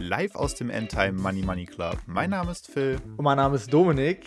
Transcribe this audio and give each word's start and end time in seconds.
live 0.00 0.34
aus 0.34 0.54
dem 0.54 0.70
Endtime 0.70 1.12
Money 1.12 1.42
Money 1.42 1.66
Club. 1.66 1.98
Mein 2.06 2.30
Name 2.30 2.52
ist 2.52 2.70
Phil. 2.70 2.96
Und 3.16 3.24
mein 3.24 3.36
Name 3.36 3.56
ist 3.56 3.72
Dominik. 3.72 4.26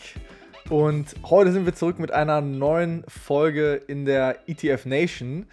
Und 0.69 1.15
heute 1.23 1.51
sind 1.51 1.65
wir 1.65 1.73
zurück 1.73 1.99
mit 1.99 2.11
einer 2.11 2.41
neuen 2.41 3.03
Folge 3.07 3.75
in 3.87 4.05
der 4.05 4.47
ETF 4.47 4.85
Nation. 4.85 5.47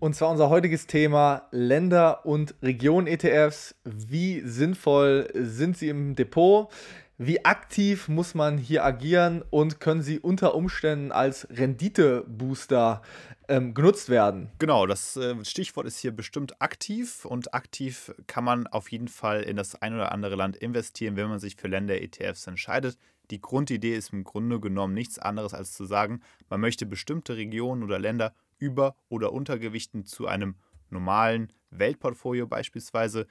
Und 0.00 0.14
zwar 0.14 0.30
unser 0.30 0.48
heutiges 0.48 0.86
Thema 0.86 1.48
Länder- 1.50 2.24
und 2.24 2.54
Region-ETFs. 2.62 3.74
Wie 3.84 4.40
sinnvoll 4.40 5.28
sind 5.34 5.76
sie 5.76 5.88
im 5.88 6.14
Depot? 6.14 6.68
Wie 7.20 7.44
aktiv 7.44 8.06
muss 8.06 8.36
man 8.36 8.58
hier 8.58 8.84
agieren 8.84 9.42
und 9.50 9.80
können 9.80 10.02
sie 10.02 10.20
unter 10.20 10.54
Umständen 10.54 11.10
als 11.10 11.48
Renditebooster 11.50 13.02
ähm, 13.48 13.74
genutzt 13.74 14.08
werden? 14.08 14.52
Genau, 14.60 14.86
das 14.86 15.16
äh, 15.16 15.44
Stichwort 15.44 15.88
ist 15.88 15.98
hier 15.98 16.12
bestimmt 16.12 16.62
aktiv 16.62 17.24
und 17.24 17.54
aktiv 17.54 18.14
kann 18.28 18.44
man 18.44 18.68
auf 18.68 18.92
jeden 18.92 19.08
Fall 19.08 19.42
in 19.42 19.56
das 19.56 19.74
ein 19.82 19.94
oder 19.94 20.12
andere 20.12 20.36
Land 20.36 20.58
investieren, 20.58 21.16
wenn 21.16 21.28
man 21.28 21.40
sich 21.40 21.56
für 21.56 21.66
Länder-ETFs 21.66 22.46
entscheidet. 22.46 22.96
Die 23.32 23.40
Grundidee 23.40 23.96
ist 23.96 24.12
im 24.12 24.22
Grunde 24.22 24.60
genommen 24.60 24.94
nichts 24.94 25.18
anderes 25.18 25.54
als 25.54 25.72
zu 25.72 25.86
sagen, 25.86 26.20
man 26.48 26.60
möchte 26.60 26.86
bestimmte 26.86 27.36
Regionen 27.36 27.82
oder 27.82 27.98
Länder 27.98 28.32
über- 28.58 28.94
oder 29.08 29.32
untergewichten 29.32 30.04
zu 30.04 30.28
einem 30.28 30.54
normalen 30.90 31.52
Weltportfolio 31.70 32.46
beispielsweise. 32.46 33.26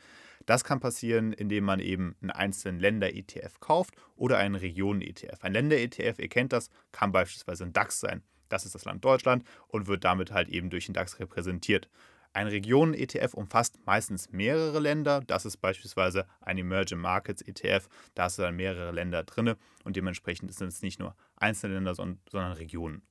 Das 0.46 0.64
kann 0.64 0.80
passieren, 0.80 1.34
indem 1.34 1.66
man 1.66 1.80
eben 1.80 2.16
einen 2.22 2.32
einzelnen 2.32 2.80
Länder-ETF 2.80 3.60
kauft 3.60 3.96
oder 4.16 4.38
einen 4.38 4.56
Regionen-ETF. 4.56 5.42
Ein 5.42 5.54
Länder-ETF, 5.54 6.20
ihr 6.20 6.30
kennt 6.30 6.54
das, 6.54 6.70
kann 6.92 7.12
beispielsweise 7.12 7.66
ein 7.66 7.74
DAX 7.74 8.00
sein. 8.00 8.24
Das 8.50 8.66
ist 8.66 8.76
das 8.76 8.86
Land 8.86 9.04
Deutschland 9.04 9.44
und 9.68 9.88
wird 9.88 10.04
damit 10.04 10.32
halt 10.32 10.48
eben 10.50 10.70
durch 10.70 10.86
den 10.86 10.94
DAX 10.94 11.20
repräsentiert. 11.20 11.90
Ein 12.34 12.48
Regionen-ETF 12.48 13.34
umfasst 13.34 13.80
meistens 13.86 14.32
mehrere 14.32 14.80
Länder. 14.80 15.22
Das 15.26 15.46
ist 15.46 15.58
beispielsweise 15.58 16.28
ein 16.42 16.58
Emerging 16.58 17.00
Markets 17.00 17.42
ETF. 17.42 17.88
Da 18.14 18.30
sind 18.30 18.44
dann 18.44 18.56
mehrere 18.56 18.92
Länder 18.92 19.24
drin 19.24 19.56
und 19.84 19.96
dementsprechend 19.96 20.54
sind 20.54 20.68
es 20.68 20.82
nicht 20.82 21.00
nur 21.00 21.16
einzelne 21.36 21.76
Länder, 21.76 21.96
sondern 21.96 22.52
Regionen. 22.54 23.02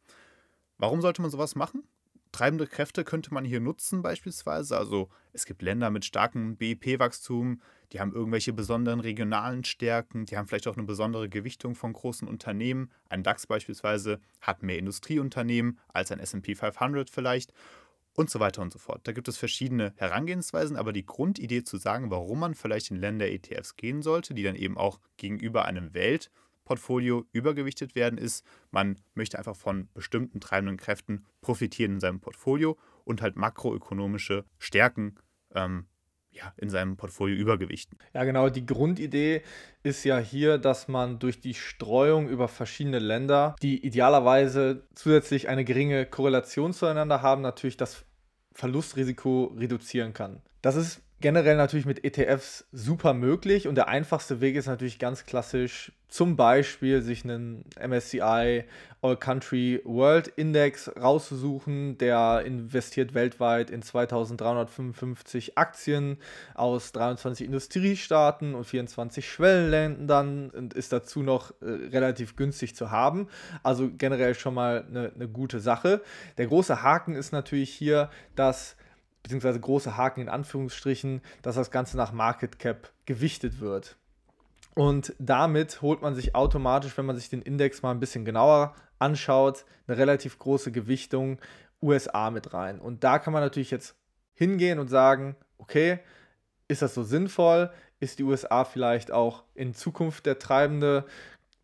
Warum 0.78 1.00
sollte 1.00 1.22
man 1.22 1.30
sowas 1.30 1.54
machen? 1.54 1.82
Treibende 2.36 2.66
Kräfte 2.66 3.02
könnte 3.02 3.32
man 3.32 3.46
hier 3.46 3.60
nutzen 3.60 4.02
beispielsweise. 4.02 4.76
Also 4.76 5.08
es 5.32 5.46
gibt 5.46 5.62
Länder 5.62 5.88
mit 5.88 6.04
starkem 6.04 6.56
BIP-Wachstum, 6.56 7.62
die 7.92 8.00
haben 8.00 8.12
irgendwelche 8.12 8.52
besonderen 8.52 9.00
regionalen 9.00 9.64
Stärken, 9.64 10.26
die 10.26 10.36
haben 10.36 10.46
vielleicht 10.46 10.68
auch 10.68 10.76
eine 10.76 10.84
besondere 10.84 11.30
Gewichtung 11.30 11.74
von 11.74 11.94
großen 11.94 12.28
Unternehmen. 12.28 12.90
Ein 13.08 13.22
DAX 13.22 13.46
beispielsweise 13.46 14.20
hat 14.42 14.62
mehr 14.62 14.78
Industrieunternehmen 14.78 15.78
als 15.88 16.12
ein 16.12 16.20
SP 16.20 16.52
500 16.54 17.08
vielleicht 17.08 17.54
und 18.12 18.28
so 18.28 18.38
weiter 18.38 18.60
und 18.60 18.72
so 18.72 18.78
fort. 18.78 19.00
Da 19.04 19.12
gibt 19.12 19.28
es 19.28 19.38
verschiedene 19.38 19.94
Herangehensweisen, 19.96 20.76
aber 20.76 20.92
die 20.92 21.06
Grundidee 21.06 21.64
zu 21.64 21.78
sagen, 21.78 22.10
warum 22.10 22.40
man 22.40 22.54
vielleicht 22.54 22.90
in 22.90 22.98
Länder-ETFs 22.98 23.76
gehen 23.76 24.02
sollte, 24.02 24.34
die 24.34 24.42
dann 24.42 24.56
eben 24.56 24.76
auch 24.76 25.00
gegenüber 25.16 25.64
einem 25.64 25.94
Welt- 25.94 26.30
Portfolio 26.66 27.24
übergewichtet 27.32 27.94
werden, 27.94 28.18
ist, 28.18 28.44
man 28.70 28.96
möchte 29.14 29.38
einfach 29.38 29.56
von 29.56 29.88
bestimmten 29.94 30.40
treibenden 30.40 30.76
Kräften 30.76 31.24
profitieren 31.40 31.94
in 31.94 32.00
seinem 32.00 32.20
Portfolio 32.20 32.76
und 33.04 33.22
halt 33.22 33.36
makroökonomische 33.36 34.44
Stärken 34.58 35.14
ähm, 35.54 35.86
ja, 36.32 36.52
in 36.58 36.68
seinem 36.68 36.98
Portfolio 36.98 37.34
übergewichten. 37.36 37.96
Ja, 38.12 38.24
genau. 38.24 38.50
Die 38.50 38.66
Grundidee 38.66 39.42
ist 39.82 40.04
ja 40.04 40.18
hier, 40.18 40.58
dass 40.58 40.86
man 40.86 41.18
durch 41.18 41.40
die 41.40 41.54
Streuung 41.54 42.28
über 42.28 42.48
verschiedene 42.48 42.98
Länder, 42.98 43.56
die 43.62 43.86
idealerweise 43.86 44.86
zusätzlich 44.94 45.48
eine 45.48 45.64
geringe 45.64 46.04
Korrelation 46.04 46.74
zueinander 46.74 47.22
haben, 47.22 47.40
natürlich 47.40 47.78
das 47.78 48.04
Verlustrisiko 48.52 49.54
reduzieren 49.56 50.12
kann. 50.12 50.42
Das 50.60 50.76
ist 50.76 51.05
generell 51.20 51.56
natürlich 51.56 51.86
mit 51.86 52.04
ETFs 52.04 52.66
super 52.72 53.14
möglich 53.14 53.68
und 53.68 53.74
der 53.74 53.88
einfachste 53.88 54.40
Weg 54.40 54.54
ist 54.56 54.66
natürlich 54.66 54.98
ganz 54.98 55.24
klassisch, 55.24 55.92
zum 56.08 56.36
Beispiel 56.36 57.02
sich 57.02 57.24
einen 57.24 57.64
MSCI 57.80 58.64
All 59.02 59.16
Country 59.16 59.80
World 59.84 60.28
Index 60.28 60.90
rauszusuchen, 61.00 61.98
der 61.98 62.42
investiert 62.44 63.14
weltweit 63.14 63.70
in 63.70 63.82
2355 63.82 65.58
Aktien 65.58 66.18
aus 66.54 66.92
23 66.92 67.46
Industriestaaten 67.46 68.54
und 68.54 68.64
24 68.64 69.28
Schwellenländern 69.28 70.50
und 70.50 70.74
ist 70.74 70.92
dazu 70.92 71.22
noch 71.22 71.50
äh, 71.60 71.64
relativ 71.64 72.36
günstig 72.36 72.76
zu 72.76 72.90
haben. 72.90 73.28
Also 73.62 73.90
generell 73.90 74.34
schon 74.34 74.54
mal 74.54 74.84
eine, 74.88 75.12
eine 75.14 75.28
gute 75.28 75.60
Sache. 75.60 76.02
Der 76.38 76.46
große 76.46 76.82
Haken 76.82 77.14
ist 77.14 77.32
natürlich 77.32 77.70
hier, 77.70 78.10
dass 78.34 78.76
beziehungsweise 79.26 79.58
große 79.58 79.96
Haken 79.96 80.20
in 80.20 80.28
Anführungsstrichen, 80.28 81.20
dass 81.42 81.56
das 81.56 81.72
Ganze 81.72 81.96
nach 81.96 82.12
Market 82.12 82.60
Cap 82.60 82.92
gewichtet 83.06 83.58
wird. 83.58 83.96
Und 84.76 85.14
damit 85.18 85.82
holt 85.82 86.00
man 86.00 86.14
sich 86.14 86.36
automatisch, 86.36 86.96
wenn 86.96 87.06
man 87.06 87.16
sich 87.16 87.28
den 87.28 87.42
Index 87.42 87.82
mal 87.82 87.90
ein 87.90 87.98
bisschen 87.98 88.24
genauer 88.24 88.76
anschaut, 89.00 89.64
eine 89.88 89.96
relativ 89.96 90.38
große 90.38 90.70
Gewichtung 90.70 91.40
USA 91.82 92.30
mit 92.30 92.54
rein. 92.54 92.78
Und 92.78 93.02
da 93.02 93.18
kann 93.18 93.32
man 93.32 93.42
natürlich 93.42 93.72
jetzt 93.72 93.96
hingehen 94.34 94.78
und 94.78 94.86
sagen, 94.86 95.34
okay, 95.58 95.98
ist 96.68 96.82
das 96.82 96.94
so 96.94 97.02
sinnvoll? 97.02 97.72
Ist 97.98 98.20
die 98.20 98.24
USA 98.24 98.64
vielleicht 98.64 99.10
auch 99.10 99.42
in 99.56 99.74
Zukunft 99.74 100.24
der 100.24 100.38
treibende 100.38 101.04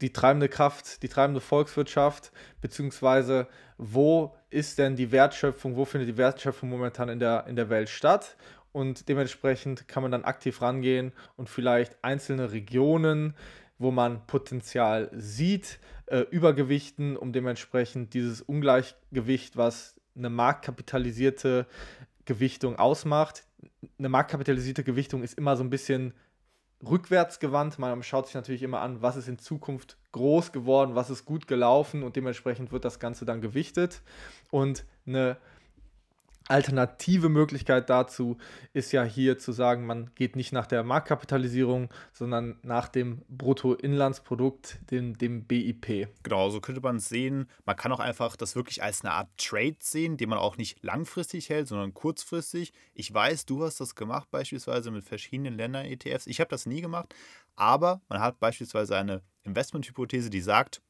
die 0.03 0.13
treibende 0.13 0.49
Kraft, 0.49 1.03
die 1.03 1.09
treibende 1.09 1.41
Volkswirtschaft, 1.41 2.33
beziehungsweise 2.61 3.47
wo 3.79 4.35
ist 4.51 4.79
denn 4.79 4.97
die 4.97 5.13
Wertschöpfung, 5.13 5.77
wo 5.77 5.85
findet 5.85 6.09
die 6.09 6.17
Wertschöpfung 6.17 6.69
momentan 6.69 7.09
in 7.09 7.19
der, 7.19 7.47
in 7.47 7.57
der 7.57 7.71
Welt 7.71 7.89
statt? 7.89 8.37
Und 8.73 9.09
dementsprechend 9.09 9.87
kann 9.87 10.03
man 10.03 10.13
dann 10.13 10.25
aktiv 10.25 10.61
rangehen 10.63 11.13
und 11.37 11.49
vielleicht 11.49 12.03
einzelne 12.03 12.53
Regionen, 12.53 13.35
wo 13.79 13.91
man 13.91 14.27
Potenzial 14.27 15.11
sieht, 15.13 15.79
äh, 16.07 16.21
übergewichten, 16.31 17.17
um 17.17 17.33
dementsprechend 17.33 18.15
dieses 18.15 18.41
Ungleichgewicht, 18.41 19.57
was 19.57 19.97
eine 20.17 20.31
marktkapitalisierte 20.31 21.67
Gewichtung 22.25 22.77
ausmacht. 22.77 23.45
Eine 23.99 24.09
marktkapitalisierte 24.09 24.85
Gewichtung 24.85 25.23
ist 25.23 25.37
immer 25.37 25.57
so 25.57 25.65
ein 25.65 25.71
bisschen 25.71 26.15
rückwärts 26.85 27.39
gewandt. 27.39 27.79
Man 27.79 28.03
schaut 28.03 28.27
sich 28.27 28.35
natürlich 28.35 28.63
immer 28.63 28.81
an, 28.81 29.03
was 29.03 29.17
ist 29.17 29.29
in 29.29 29.39
Zukunft 29.39 29.97
groß 30.13 30.53
geworden, 30.53 30.95
was 30.95 31.11
ist 31.11 31.25
gut 31.25 31.47
gelaufen 31.47 32.03
und 32.03 32.17
dementsprechend 32.17 32.73
wird 32.73 32.85
das 32.85 32.99
Ganze 32.99 33.25
dann 33.25 33.41
gewichtet. 33.41 34.03
Und 34.51 34.85
eine 35.07 35.37
alternative 36.49 37.29
Möglichkeit 37.29 37.91
dazu 37.91 38.37
ist 38.73 38.93
ja 38.93 39.05
hier 39.05 39.39
zu 39.39 39.53
sagen, 39.53 39.87
man 39.87 40.11
geht 40.15 40.37
nicht 40.37 40.53
nach 40.53 40.67
der 40.67 40.83
Marktkapitalisierung, 40.83 41.91
sondern 42.13 42.59
nach 42.63 42.89
dem 42.89 43.23
Bruttoinlandsprodukt, 43.29 44.79
dem, 44.91 45.17
dem 45.19 45.45
BIP. 45.45 46.09
Genau, 46.23 46.51
so 46.51 46.61
könnte 46.61 46.81
man 46.81 46.97
es 46.97 47.09
sehen. 47.09 47.49
Man 47.65 47.77
kann 47.77 47.93
auch 47.93 48.01
einfach 48.01 48.37
das 48.37 48.57
wirklich 48.57 48.83
als 48.83 49.03
eine 49.03 49.13
Art 49.13 49.29
Trade 49.37 49.77
sehen, 49.81 50.17
den 50.17 50.29
man 50.29 50.39
auch 50.39 50.57
nicht 50.57 50.83
langfristig 50.83 51.49
hält, 51.49 51.69
sondern 51.69 51.95
kurzfristig. 51.95 52.73
Ich 52.95 53.13
weiß, 53.13 53.47
du 53.47 53.65
hast 53.65 53.81
das 53.81 53.95
gemacht 53.95 54.31
beispielsweise 54.31 54.91
mit 54.91 55.05
verschiedenen 55.05 55.55
Ländern-ETFs. 55.55 56.27
Ich 56.27 56.41
habe 56.41 56.51
das 56.51 56.67
nie 56.67 56.81
gemacht, 56.81 57.15
aber 57.57 58.03
man 58.09 58.21
hat 58.21 58.41
beispielsweise 58.41 58.97
eine 58.97 59.23
Investmenthypothese, 59.45 60.31
die 60.31 60.41
sagt, 60.41 60.83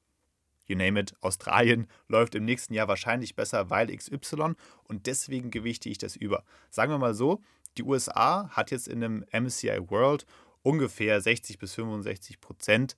you 0.72 0.76
name 0.78 0.98
it, 0.98 1.14
Australien 1.20 1.86
läuft 2.08 2.34
im 2.34 2.44
nächsten 2.44 2.74
Jahr 2.74 2.88
wahrscheinlich 2.88 3.36
besser, 3.36 3.70
weil 3.70 3.94
XY 3.94 4.54
und 4.84 5.06
deswegen 5.06 5.50
gewichte 5.50 5.88
ich 5.88 5.98
das 5.98 6.16
über. 6.16 6.44
Sagen 6.70 6.90
wir 6.90 6.98
mal 6.98 7.14
so, 7.14 7.40
die 7.78 7.84
USA 7.84 8.48
hat 8.50 8.70
jetzt 8.70 8.88
in 8.88 9.02
einem 9.02 9.24
MSCI 9.32 9.90
World 9.90 10.26
ungefähr 10.62 11.20
60 11.20 11.58
bis 11.58 11.74
65 11.74 12.40
Prozent 12.40 12.96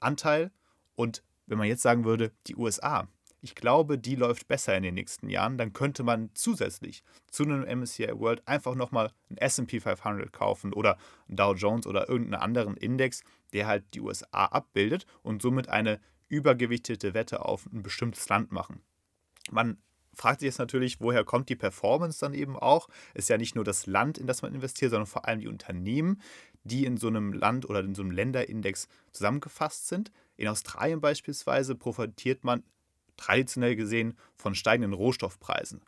Anteil 0.00 0.50
und 0.94 1.22
wenn 1.46 1.58
man 1.58 1.68
jetzt 1.68 1.82
sagen 1.82 2.04
würde, 2.04 2.32
die 2.46 2.56
USA, 2.56 3.08
ich 3.40 3.54
glaube, 3.54 3.98
die 3.98 4.16
läuft 4.16 4.48
besser 4.48 4.76
in 4.76 4.82
den 4.82 4.94
nächsten 4.94 5.28
Jahren, 5.28 5.56
dann 5.58 5.72
könnte 5.72 6.02
man 6.02 6.30
zusätzlich 6.34 7.04
zu 7.30 7.44
einem 7.44 7.62
MSCI 7.62 8.18
World 8.18 8.46
einfach 8.48 8.74
nochmal 8.74 9.12
einen 9.28 9.38
SP 9.38 9.78
500 9.78 10.32
kaufen 10.32 10.72
oder 10.72 10.98
einen 11.28 11.36
Dow 11.36 11.54
Jones 11.54 11.86
oder 11.86 12.08
irgendeinen 12.08 12.42
anderen 12.42 12.76
Index, 12.76 13.22
der 13.52 13.68
halt 13.68 13.84
die 13.94 14.00
USA 14.00 14.46
abbildet 14.46 15.06
und 15.22 15.42
somit 15.42 15.68
eine 15.68 16.00
übergewichtete 16.28 17.14
Wette 17.14 17.44
auf 17.44 17.66
ein 17.72 17.82
bestimmtes 17.82 18.28
Land 18.28 18.52
machen. 18.52 18.80
Man 19.50 19.78
fragt 20.14 20.40
sich 20.40 20.46
jetzt 20.46 20.58
natürlich, 20.58 21.00
woher 21.00 21.24
kommt 21.24 21.48
die 21.48 21.56
Performance 21.56 22.18
dann 22.20 22.34
eben 22.34 22.56
auch? 22.56 22.88
Ist 23.14 23.28
ja 23.28 23.38
nicht 23.38 23.54
nur 23.54 23.64
das 23.64 23.86
Land, 23.86 24.18
in 24.18 24.26
das 24.26 24.42
man 24.42 24.54
investiert, 24.54 24.90
sondern 24.90 25.06
vor 25.06 25.26
allem 25.26 25.40
die 25.40 25.48
Unternehmen, 25.48 26.20
die 26.64 26.84
in 26.84 26.96
so 26.96 27.06
einem 27.08 27.32
Land 27.32 27.68
oder 27.68 27.80
in 27.80 27.94
so 27.94 28.02
einem 28.02 28.10
Länderindex 28.10 28.88
zusammengefasst 29.12 29.88
sind. 29.88 30.10
In 30.36 30.48
Australien 30.48 31.00
beispielsweise 31.00 31.74
profitiert 31.74 32.44
man 32.44 32.64
traditionell 33.16 33.76
gesehen 33.76 34.16
von 34.34 34.54
steigenden 34.54 34.92
Rohstoffpreisen. 34.92 35.82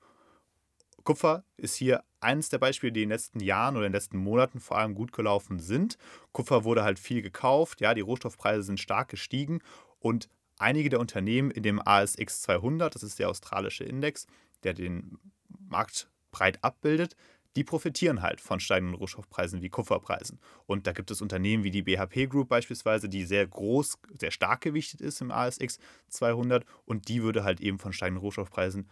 Kupfer 1.04 1.44
ist 1.56 1.74
hier 1.74 2.04
eines 2.20 2.50
der 2.50 2.58
Beispiele, 2.58 2.92
die 2.92 3.02
in 3.02 3.08
den 3.08 3.14
letzten 3.14 3.40
Jahren 3.40 3.76
oder 3.76 3.86
in 3.86 3.92
den 3.92 3.96
letzten 3.96 4.18
Monaten 4.18 4.60
vor 4.60 4.76
allem 4.76 4.94
gut 4.94 5.12
gelaufen 5.12 5.58
sind. 5.58 5.96
Kupfer 6.32 6.64
wurde 6.64 6.82
halt 6.82 6.98
viel 6.98 7.22
gekauft, 7.22 7.80
ja, 7.80 7.94
die 7.94 8.02
Rohstoffpreise 8.02 8.62
sind 8.62 8.80
stark 8.80 9.08
gestiegen 9.08 9.60
und 10.00 10.28
einige 10.58 10.88
der 10.88 11.00
Unternehmen 11.00 11.50
in 11.50 11.62
dem 11.62 11.80
ASX 11.84 12.42
200, 12.42 12.94
das 12.94 13.02
ist 13.02 13.18
der 13.18 13.28
australische 13.28 13.84
Index, 13.84 14.26
der 14.62 14.74
den 14.74 15.18
Markt 15.48 16.08
breit 16.30 16.62
abbildet, 16.62 17.16
die 17.56 17.64
profitieren 17.64 18.22
halt 18.22 18.40
von 18.40 18.60
steigenden 18.60 18.94
Rohstoffpreisen 18.94 19.62
wie 19.62 19.68
Kupferpreisen. 19.68 20.38
Und 20.66 20.86
da 20.86 20.92
gibt 20.92 21.10
es 21.10 21.20
Unternehmen 21.20 21.64
wie 21.64 21.70
die 21.70 21.82
BHP 21.82 22.28
Group 22.28 22.48
beispielsweise, 22.48 23.08
die 23.08 23.24
sehr 23.24 23.46
groß, 23.46 23.98
sehr 24.20 24.30
stark 24.30 24.60
gewichtet 24.60 25.00
ist 25.00 25.20
im 25.20 25.32
ASX 25.32 25.78
200 26.08 26.64
und 26.84 27.08
die 27.08 27.22
würde 27.22 27.42
halt 27.42 27.60
eben 27.60 27.78
von 27.78 27.92
steigenden 27.92 28.22
Rohstoffpreisen 28.22 28.88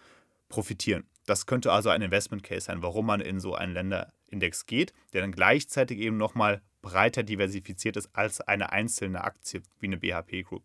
profitieren. 0.48 1.04
Das 1.26 1.46
könnte 1.46 1.72
also 1.72 1.90
ein 1.90 2.02
Investment 2.02 2.42
Case 2.42 2.66
sein, 2.66 2.82
warum 2.82 3.06
man 3.06 3.20
in 3.20 3.40
so 3.40 3.54
einen 3.54 3.72
Länderindex 3.72 4.66
geht, 4.66 4.92
der 5.12 5.20
dann 5.20 5.32
gleichzeitig 5.32 5.98
eben 5.98 6.16
nochmal 6.16 6.62
breiter 6.82 7.22
diversifiziert 7.22 7.96
ist 7.96 8.10
als 8.14 8.40
eine 8.40 8.72
einzelne 8.72 9.24
Aktie 9.24 9.62
wie 9.80 9.86
eine 9.86 9.96
BHP 9.96 10.42
Group. 10.42 10.62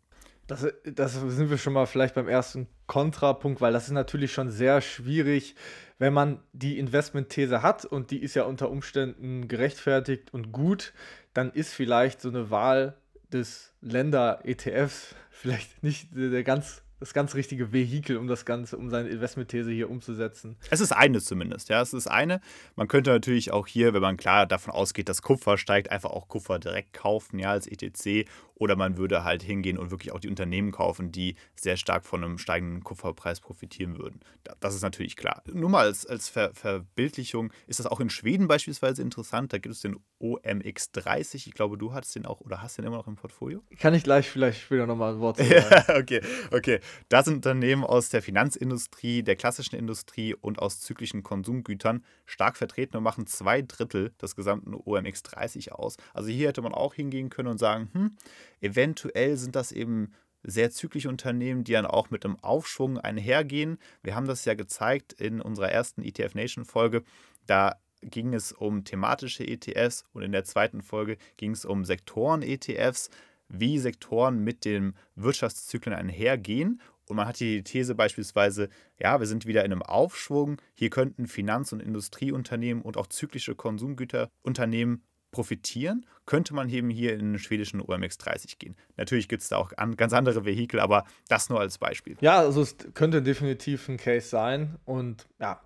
Das, 0.51 0.67
das 0.83 1.13
sind 1.13 1.49
wir 1.49 1.57
schon 1.57 1.71
mal 1.71 1.85
vielleicht 1.85 2.13
beim 2.13 2.27
ersten 2.27 2.67
Kontrapunkt, 2.85 3.61
weil 3.61 3.71
das 3.71 3.85
ist 3.85 3.93
natürlich 3.93 4.33
schon 4.33 4.49
sehr 4.49 4.81
schwierig, 4.81 5.55
wenn 5.97 6.11
man 6.11 6.43
die 6.51 6.77
Investmentthese 6.77 7.61
hat 7.61 7.85
und 7.85 8.11
die 8.11 8.21
ist 8.21 8.35
ja 8.35 8.43
unter 8.43 8.69
Umständen 8.69 9.47
gerechtfertigt 9.47 10.33
und 10.33 10.51
gut, 10.51 10.91
dann 11.33 11.51
ist 11.51 11.73
vielleicht 11.73 12.19
so 12.19 12.27
eine 12.27 12.49
Wahl 12.49 12.97
des 13.31 13.73
Länder-ETFs 13.79 15.15
vielleicht 15.29 15.83
nicht 15.83 16.09
der 16.13 16.43
ganz 16.43 16.83
das 17.01 17.15
ganz 17.15 17.33
richtige 17.33 17.73
Vehikel, 17.73 18.15
um 18.15 18.27
das 18.27 18.45
Ganze, 18.45 18.77
um 18.77 18.91
seine 18.91 19.09
Investmentthese 19.09 19.71
hier 19.71 19.89
umzusetzen. 19.89 20.55
Es 20.69 20.81
ist 20.81 20.91
eine 20.91 21.19
zumindest, 21.19 21.69
ja. 21.69 21.81
Es 21.81 21.93
ist 21.93 22.05
eine. 22.05 22.41
Man 22.75 22.87
könnte 22.87 23.09
natürlich 23.09 23.51
auch 23.51 23.65
hier, 23.65 23.95
wenn 23.95 24.03
man 24.03 24.17
klar 24.17 24.45
davon 24.45 24.71
ausgeht, 24.71 25.09
dass 25.09 25.23
Kupfer 25.23 25.57
steigt, 25.57 25.89
einfach 25.89 26.11
auch 26.11 26.27
Kupfer 26.27 26.59
direkt 26.59 26.93
kaufen, 26.93 27.39
ja, 27.39 27.49
als 27.49 27.65
ETC. 27.65 28.29
Oder 28.53 28.75
man 28.75 28.97
würde 28.97 29.23
halt 29.23 29.41
hingehen 29.41 29.79
und 29.79 29.89
wirklich 29.89 30.11
auch 30.11 30.19
die 30.19 30.29
Unternehmen 30.29 30.71
kaufen, 30.71 31.11
die 31.11 31.33
sehr 31.55 31.77
stark 31.77 32.05
von 32.05 32.23
einem 32.23 32.37
steigenden 32.37 32.83
Kupferpreis 32.83 33.39
profitieren 33.39 33.97
würden. 33.97 34.19
Das 34.59 34.75
ist 34.75 34.83
natürlich 34.83 35.15
klar. 35.15 35.41
Nur 35.51 35.71
mal 35.71 35.87
als, 35.87 36.05
als 36.05 36.29
Ver 36.29 36.53
Verbildlichung 36.53 37.51
ist 37.65 37.79
das 37.79 37.87
auch 37.87 37.99
in 37.99 38.11
Schweden 38.11 38.47
beispielsweise 38.47 39.01
interessant. 39.01 39.51
Da 39.51 39.57
gibt 39.57 39.73
es 39.73 39.81
den 39.81 39.97
OMX30. 40.21 41.47
Ich 41.47 41.53
glaube, 41.55 41.79
du 41.79 41.93
hattest 41.93 42.15
den 42.15 42.27
auch 42.27 42.39
oder 42.41 42.61
hast 42.61 42.77
den 42.77 42.85
immer 42.85 42.97
noch 42.97 43.07
im 43.07 43.15
Portfolio? 43.15 43.63
Kann 43.79 43.95
ich 43.95 44.03
gleich 44.03 44.29
vielleicht 44.29 44.61
später 44.61 44.85
nochmal 44.85 45.15
ein 45.15 45.19
Wort 45.19 45.37
sagen. 45.39 45.99
okay, 45.99 46.21
okay. 46.51 46.79
Da 47.09 47.23
sind 47.23 47.35
Unternehmen 47.35 47.83
aus 47.83 48.09
der 48.09 48.21
Finanzindustrie, 48.21 49.23
der 49.23 49.35
klassischen 49.35 49.75
Industrie 49.75 50.33
und 50.33 50.59
aus 50.59 50.79
zyklischen 50.79 51.23
Konsumgütern 51.23 52.03
stark 52.25 52.57
vertreten 52.57 52.97
und 52.97 53.03
machen 53.03 53.27
zwei 53.27 53.61
Drittel 53.61 54.13
des 54.21 54.35
gesamten 54.35 54.73
OMX30 54.73 55.71
aus. 55.71 55.97
Also 56.13 56.29
hier 56.29 56.49
hätte 56.49 56.61
man 56.61 56.73
auch 56.73 56.93
hingehen 56.93 57.29
können 57.29 57.49
und 57.49 57.57
sagen, 57.57 57.89
hm, 57.93 58.15
eventuell 58.61 59.37
sind 59.37 59.55
das 59.55 59.71
eben 59.71 60.13
sehr 60.43 60.71
zyklische 60.71 61.09
Unternehmen, 61.09 61.63
die 61.63 61.73
dann 61.73 61.85
auch 61.85 62.09
mit 62.09 62.25
einem 62.25 62.39
Aufschwung 62.39 62.97
einhergehen. 62.97 63.77
Wir 64.01 64.15
haben 64.15 64.27
das 64.27 64.45
ja 64.45 64.53
gezeigt 64.53 65.13
in 65.13 65.41
unserer 65.41 65.69
ersten 65.69 66.01
ETF 66.01 66.35
Nation 66.35 66.65
Folge. 66.65 67.03
Da 67.45 67.75
ging 68.01 68.33
es 68.33 68.51
um 68.51 68.83
thematische 68.83 69.45
ETFs 69.47 70.03
und 70.13 70.23
in 70.23 70.31
der 70.31 70.43
zweiten 70.43 70.81
Folge 70.81 71.17
ging 71.37 71.51
es 71.51 71.65
um 71.65 71.85
Sektoren-ETFs 71.85 73.09
wie 73.51 73.79
Sektoren 73.79 74.43
mit 74.43 74.65
den 74.65 74.93
Wirtschaftszyklen 75.15 75.95
einhergehen. 75.95 76.81
Und 77.07 77.17
man 77.17 77.27
hat 77.27 77.37
hier 77.37 77.57
die 77.57 77.63
These 77.63 77.95
beispielsweise, 77.95 78.69
ja, 78.97 79.19
wir 79.19 79.27
sind 79.27 79.45
wieder 79.45 79.65
in 79.65 79.71
einem 79.71 79.83
Aufschwung. 79.83 80.61
Hier 80.73 80.89
könnten 80.89 81.27
Finanz- 81.27 81.73
und 81.73 81.81
Industrieunternehmen 81.81 82.81
und 82.81 82.97
auch 82.97 83.07
zyklische 83.07 83.55
Konsumgüterunternehmen 83.55 85.03
profitieren, 85.31 86.05
könnte 86.25 86.53
man 86.53 86.69
eben 86.69 86.89
hier 86.89 87.13
in 87.13 87.19
den 87.19 87.39
schwedischen 87.39 87.81
OMX 87.81 88.17
30 88.17 88.59
gehen. 88.59 88.75
Natürlich 88.97 89.29
gibt 89.29 89.41
es 89.41 89.49
da 89.49 89.57
auch 89.57 89.71
ganz 89.95 90.13
andere 90.13 90.45
Vehikel, 90.45 90.79
aber 90.79 91.05
das 91.29 91.49
nur 91.49 91.59
als 91.59 91.77
Beispiel. 91.77 92.17
Ja, 92.19 92.39
also 92.39 92.61
es 92.61 92.75
könnte 92.93 93.21
definitiv 93.21 93.87
ein 93.87 93.97
Case 93.97 94.27
sein 94.27 94.77
und 94.85 95.27
ja, 95.39 95.61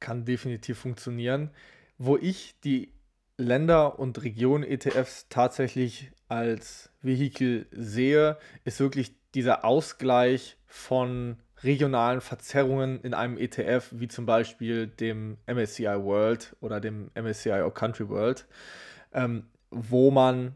kann 0.00 0.24
definitiv 0.24 0.78
funktionieren. 0.78 1.50
Wo 1.98 2.16
ich 2.16 2.54
die 2.64 2.93
Länder- 3.36 3.98
und 3.98 4.22
Regionen-ETFs 4.22 5.26
tatsächlich 5.28 6.10
als 6.28 6.90
Vehikel 7.02 7.66
sehe, 7.72 8.38
ist 8.64 8.80
wirklich 8.80 9.14
dieser 9.34 9.64
Ausgleich 9.64 10.56
von 10.66 11.36
regionalen 11.62 12.20
Verzerrungen 12.20 13.00
in 13.00 13.14
einem 13.14 13.38
ETF, 13.38 13.88
wie 13.92 14.08
zum 14.08 14.26
Beispiel 14.26 14.86
dem 14.86 15.38
MSCI 15.46 15.84
World 15.84 16.54
oder 16.60 16.80
dem 16.80 17.10
MSCI 17.14 17.50
All 17.52 17.70
Country 17.72 18.08
World, 18.08 18.46
ähm, 19.12 19.46
wo 19.70 20.10
man 20.10 20.54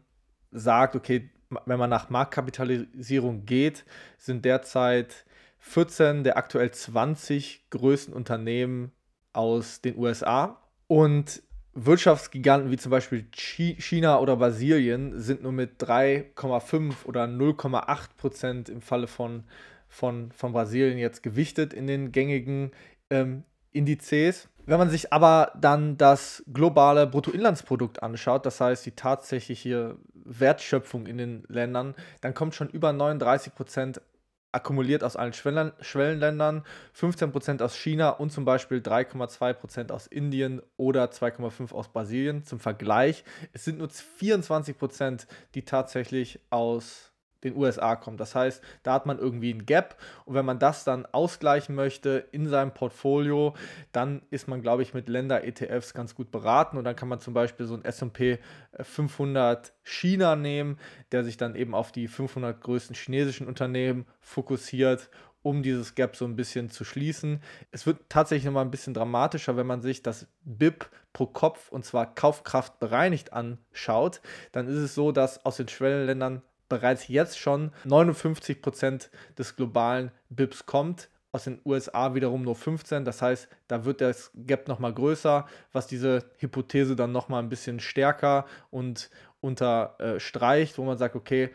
sagt, 0.51 0.95
okay, 0.95 1.29
wenn 1.65 1.79
man 1.79 1.89
nach 1.89 2.09
Marktkapitalisierung 2.09 3.45
geht, 3.45 3.85
sind 4.17 4.45
derzeit 4.45 5.25
14 5.59 6.23
der 6.23 6.37
aktuell 6.37 6.71
20 6.71 7.69
größten 7.71 8.13
Unternehmen 8.13 8.91
aus 9.33 9.81
den 9.81 9.97
USA 9.97 10.61
und 10.87 11.41
Wirtschaftsgiganten 11.85 12.71
wie 12.71 12.77
zum 12.77 12.91
Beispiel 12.91 13.25
China 13.31 14.19
oder 14.19 14.35
Brasilien 14.35 15.19
sind 15.19 15.43
nur 15.43 15.51
mit 15.51 15.81
3,5 15.81 17.05
oder 17.05 17.25
0,8 17.25 18.09
Prozent 18.17 18.69
im 18.69 18.81
Falle 18.81 19.07
von, 19.07 19.43
von, 19.87 20.31
von 20.31 20.53
Brasilien 20.53 20.97
jetzt 20.97 21.23
gewichtet 21.23 21.73
in 21.73 21.87
den 21.87 22.11
gängigen 22.11 22.71
ähm, 23.09 23.43
Indizes. 23.71 24.49
Wenn 24.65 24.77
man 24.77 24.89
sich 24.89 25.11
aber 25.11 25.51
dann 25.59 25.97
das 25.97 26.43
globale 26.53 27.07
Bruttoinlandsprodukt 27.07 28.03
anschaut, 28.03 28.45
das 28.45 28.61
heißt 28.61 28.85
die 28.85 28.91
tatsächliche 28.91 29.95
Wertschöpfung 30.13 31.07
in 31.07 31.17
den 31.17 31.43
Ländern, 31.47 31.95
dann 32.21 32.33
kommt 32.33 32.53
schon 32.53 32.69
über 32.69 32.93
39 32.93 33.55
Prozent 33.55 34.01
akkumuliert 34.51 35.03
aus 35.03 35.15
allen 35.15 35.33
Schwellen 35.33 35.71
Schwellenländern, 35.79 36.63
15% 36.97 37.61
aus 37.61 37.75
China 37.75 38.09
und 38.09 38.31
zum 38.31 38.45
Beispiel 38.45 38.79
3,2% 38.79 39.91
aus 39.91 40.07
Indien 40.07 40.61
oder 40.77 41.05
2,5% 41.05 41.73
aus 41.73 41.89
Brasilien. 41.89 42.43
Zum 42.43 42.59
Vergleich, 42.59 43.23
es 43.53 43.65
sind 43.65 43.77
nur 43.77 43.89
24%, 43.89 45.27
die 45.55 45.65
tatsächlich 45.65 46.39
aus 46.49 47.08
den 47.43 47.55
USA 47.55 47.95
kommt. 47.95 48.19
Das 48.19 48.35
heißt, 48.35 48.63
da 48.83 48.93
hat 48.93 49.05
man 49.05 49.19
irgendwie 49.19 49.53
ein 49.53 49.65
Gap 49.65 49.97
und 50.25 50.35
wenn 50.35 50.45
man 50.45 50.59
das 50.59 50.83
dann 50.83 51.05
ausgleichen 51.05 51.75
möchte 51.75 52.25
in 52.31 52.47
seinem 52.47 52.73
Portfolio, 52.73 53.55
dann 53.91 54.21
ist 54.29 54.47
man, 54.47 54.61
glaube 54.61 54.83
ich, 54.83 54.93
mit 54.93 55.09
Länder-ETFs 55.09 55.93
ganz 55.93 56.15
gut 56.15 56.31
beraten 56.31 56.77
und 56.77 56.83
dann 56.83 56.95
kann 56.95 57.09
man 57.09 57.19
zum 57.19 57.33
Beispiel 57.33 57.65
so 57.65 57.75
ein 57.75 57.85
S&P 57.85 58.39
500 58.79 59.73
China 59.83 60.35
nehmen, 60.35 60.77
der 61.11 61.23
sich 61.23 61.37
dann 61.37 61.55
eben 61.55 61.73
auf 61.73 61.91
die 61.91 62.07
500 62.07 62.59
größten 62.61 62.95
chinesischen 62.95 63.47
Unternehmen 63.47 64.05
fokussiert 64.19 65.09
um 65.41 65.63
dieses 65.63 65.95
Gap 65.95 66.15
so 66.15 66.25
ein 66.25 66.35
bisschen 66.35 66.69
zu 66.69 66.83
schließen. 66.83 67.41
Es 67.71 67.85
wird 67.85 68.09
tatsächlich 68.09 68.45
nochmal 68.45 68.65
ein 68.65 68.71
bisschen 68.71 68.93
dramatischer, 68.93 69.55
wenn 69.55 69.67
man 69.67 69.81
sich 69.81 70.03
das 70.03 70.27
BIP 70.43 70.89
pro 71.13 71.27
Kopf 71.27 71.69
und 71.71 71.85
zwar 71.85 72.13
Kaufkraft 72.13 72.79
bereinigt 72.79 73.33
anschaut. 73.33 74.21
Dann 74.51 74.67
ist 74.67 74.75
es 74.75 74.95
so, 74.95 75.11
dass 75.11 75.45
aus 75.45 75.57
den 75.57 75.69
Schwellenländern 75.69 76.41
bereits 76.69 77.07
jetzt 77.07 77.39
schon 77.39 77.71
59 77.85 78.61
Prozent 78.61 79.09
des 79.37 79.55
globalen 79.55 80.11
BIPs 80.29 80.65
kommt. 80.65 81.09
Aus 81.31 81.43
den 81.43 81.61
USA 81.63 82.15
wiederum 82.15 82.41
nur 82.41 82.55
15. 82.55 83.05
Das 83.05 83.21
heißt, 83.21 83.49
da 83.67 83.85
wird 83.85 84.01
das 84.01 84.31
Gap 84.33 84.67
nochmal 84.67 84.93
größer, 84.93 85.45
was 85.71 85.85
diese 85.85 86.25
Hypothese 86.37 86.95
dann 86.95 87.11
nochmal 87.11 87.43
ein 87.43 87.49
bisschen 87.49 87.79
stärker 87.79 88.45
und 88.71 89.11
unterstreicht, 89.41 90.77
wo 90.77 90.85
man 90.85 90.97
sagt, 90.97 91.15
okay, 91.15 91.51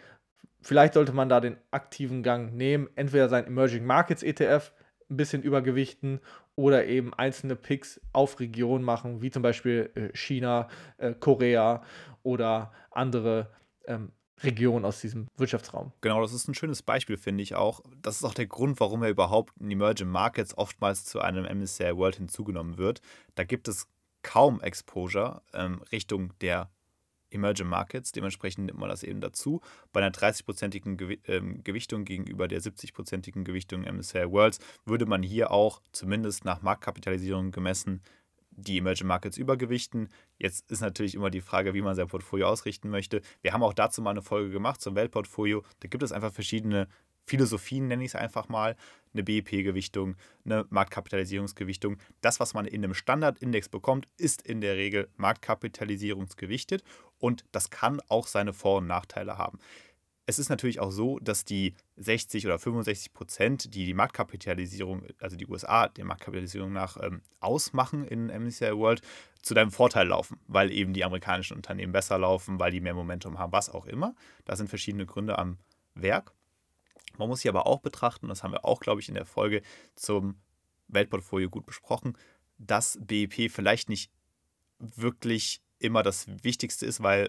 vielleicht 0.62 0.94
sollte 0.94 1.12
man 1.12 1.28
da 1.28 1.40
den 1.40 1.56
aktiven 1.70 2.22
Gang 2.22 2.54
nehmen, 2.54 2.88
entweder 2.94 3.28
sein 3.28 3.46
Emerging 3.46 3.84
Markets 3.84 4.22
ETF 4.22 4.72
ein 5.10 5.16
bisschen 5.16 5.42
übergewichten 5.42 6.20
oder 6.56 6.86
eben 6.86 7.12
einzelne 7.14 7.56
Picks 7.56 8.00
auf 8.12 8.40
Regionen 8.40 8.84
machen, 8.84 9.22
wie 9.22 9.30
zum 9.30 9.42
Beispiel 9.42 9.90
äh, 9.94 10.16
China, 10.16 10.68
äh, 10.98 11.12
Korea 11.14 11.82
oder 12.22 12.72
andere 12.90 13.50
ähm, 13.86 14.12
Region 14.42 14.84
aus 14.84 15.00
diesem 15.00 15.28
Wirtschaftsraum. 15.36 15.92
Genau, 16.00 16.20
das 16.20 16.32
ist 16.32 16.48
ein 16.48 16.54
schönes 16.54 16.82
Beispiel, 16.82 17.16
finde 17.16 17.42
ich 17.42 17.54
auch. 17.54 17.80
Das 18.02 18.16
ist 18.16 18.24
auch 18.24 18.34
der 18.34 18.46
Grund, 18.46 18.80
warum 18.80 19.02
er 19.02 19.10
überhaupt 19.10 19.54
in 19.60 19.70
Emerging 19.70 20.08
Markets 20.08 20.56
oftmals 20.56 21.04
zu 21.04 21.20
einem 21.20 21.44
MSCI 21.44 21.96
World 21.96 22.16
hinzugenommen 22.16 22.76
wird. 22.76 23.00
Da 23.34 23.44
gibt 23.44 23.68
es 23.68 23.86
kaum 24.22 24.60
Exposure 24.60 25.42
ähm, 25.52 25.82
Richtung 25.92 26.32
der 26.40 26.70
Emerging 27.30 27.66
Markets. 27.66 28.12
Dementsprechend 28.12 28.66
nimmt 28.66 28.78
man 28.78 28.88
das 28.88 29.02
eben 29.02 29.20
dazu. 29.20 29.60
Bei 29.92 30.00
einer 30.00 30.12
30-prozentigen 30.14 30.96
Gew 30.96 31.16
ähm, 31.26 31.62
Gewichtung 31.62 32.04
gegenüber 32.04 32.48
der 32.48 32.60
70-prozentigen 32.60 33.44
Gewichtung 33.44 33.82
MSCI 33.82 34.30
Worlds 34.30 34.58
würde 34.84 35.06
man 35.06 35.22
hier 35.22 35.50
auch 35.50 35.82
zumindest 35.92 36.44
nach 36.44 36.62
Marktkapitalisierung 36.62 37.50
gemessen 37.50 38.02
die 38.56 38.78
Emerging 38.78 39.06
Markets 39.06 39.36
übergewichten. 39.36 40.08
Jetzt 40.38 40.70
ist 40.70 40.80
natürlich 40.80 41.14
immer 41.14 41.30
die 41.30 41.40
Frage, 41.40 41.74
wie 41.74 41.82
man 41.82 41.94
sein 41.94 42.08
Portfolio 42.08 42.48
ausrichten 42.48 42.90
möchte. 42.90 43.22
Wir 43.42 43.52
haben 43.52 43.62
auch 43.62 43.74
dazu 43.74 44.02
mal 44.02 44.10
eine 44.10 44.22
Folge 44.22 44.50
gemacht 44.50 44.80
zum 44.80 44.94
Weltportfolio. 44.94 45.62
Da 45.80 45.88
gibt 45.88 46.02
es 46.02 46.12
einfach 46.12 46.32
verschiedene 46.32 46.88
Philosophien, 47.26 47.88
nenne 47.88 48.04
ich 48.04 48.10
es 48.10 48.14
einfach 48.14 48.48
mal. 48.48 48.76
Eine 49.12 49.22
BIP-Gewichtung, 49.22 50.16
eine 50.44 50.66
Marktkapitalisierungsgewichtung. 50.70 51.98
Das, 52.20 52.40
was 52.40 52.52
man 52.52 52.66
in 52.66 52.84
einem 52.84 52.94
Standardindex 52.94 53.68
bekommt, 53.68 54.08
ist 54.16 54.42
in 54.42 54.60
der 54.60 54.76
Regel 54.76 55.08
Marktkapitalisierungsgewichtet 55.16 56.82
und 57.18 57.44
das 57.52 57.70
kann 57.70 58.00
auch 58.08 58.26
seine 58.26 58.52
Vor- 58.52 58.78
und 58.78 58.86
Nachteile 58.86 59.38
haben. 59.38 59.58
Es 60.26 60.38
ist 60.38 60.48
natürlich 60.48 60.80
auch 60.80 60.90
so, 60.90 61.18
dass 61.18 61.44
die 61.44 61.74
60 61.96 62.46
oder 62.46 62.58
65 62.58 63.12
Prozent, 63.12 63.74
die 63.74 63.84
die 63.84 63.94
Marktkapitalisierung, 63.94 65.02
also 65.20 65.36
die 65.36 65.46
USA 65.46 65.88
der 65.88 66.04
Marktkapitalisierung 66.04 66.72
nach 66.72 66.96
ähm, 67.02 67.20
ausmachen 67.40 68.04
in 68.04 68.26
MSCI 68.26 68.76
World, 68.76 69.02
zu 69.42 69.52
deinem 69.52 69.70
Vorteil 69.70 70.08
laufen, 70.08 70.40
weil 70.46 70.72
eben 70.72 70.94
die 70.94 71.04
amerikanischen 71.04 71.56
Unternehmen 71.56 71.92
besser 71.92 72.18
laufen, 72.18 72.58
weil 72.58 72.70
die 72.70 72.80
mehr 72.80 72.94
Momentum 72.94 73.38
haben, 73.38 73.52
was 73.52 73.68
auch 73.68 73.84
immer. 73.84 74.14
Da 74.46 74.56
sind 74.56 74.68
verschiedene 74.68 75.04
Gründe 75.04 75.38
am 75.38 75.58
Werk. 75.94 76.32
Man 77.18 77.28
muss 77.28 77.40
sich 77.40 77.50
aber 77.50 77.66
auch 77.66 77.80
betrachten, 77.80 78.28
das 78.28 78.42
haben 78.42 78.52
wir 78.52 78.64
auch, 78.64 78.80
glaube 78.80 79.02
ich, 79.02 79.08
in 79.08 79.14
der 79.14 79.26
Folge 79.26 79.60
zum 79.94 80.36
Weltportfolio 80.88 81.50
gut 81.50 81.66
besprochen, 81.66 82.16
dass 82.58 82.98
BIP 83.00 83.50
vielleicht 83.50 83.88
nicht 83.90 84.10
wirklich 84.78 85.60
immer 85.78 86.02
das 86.02 86.26
Wichtigste 86.42 86.86
ist, 86.86 87.02
weil 87.02 87.28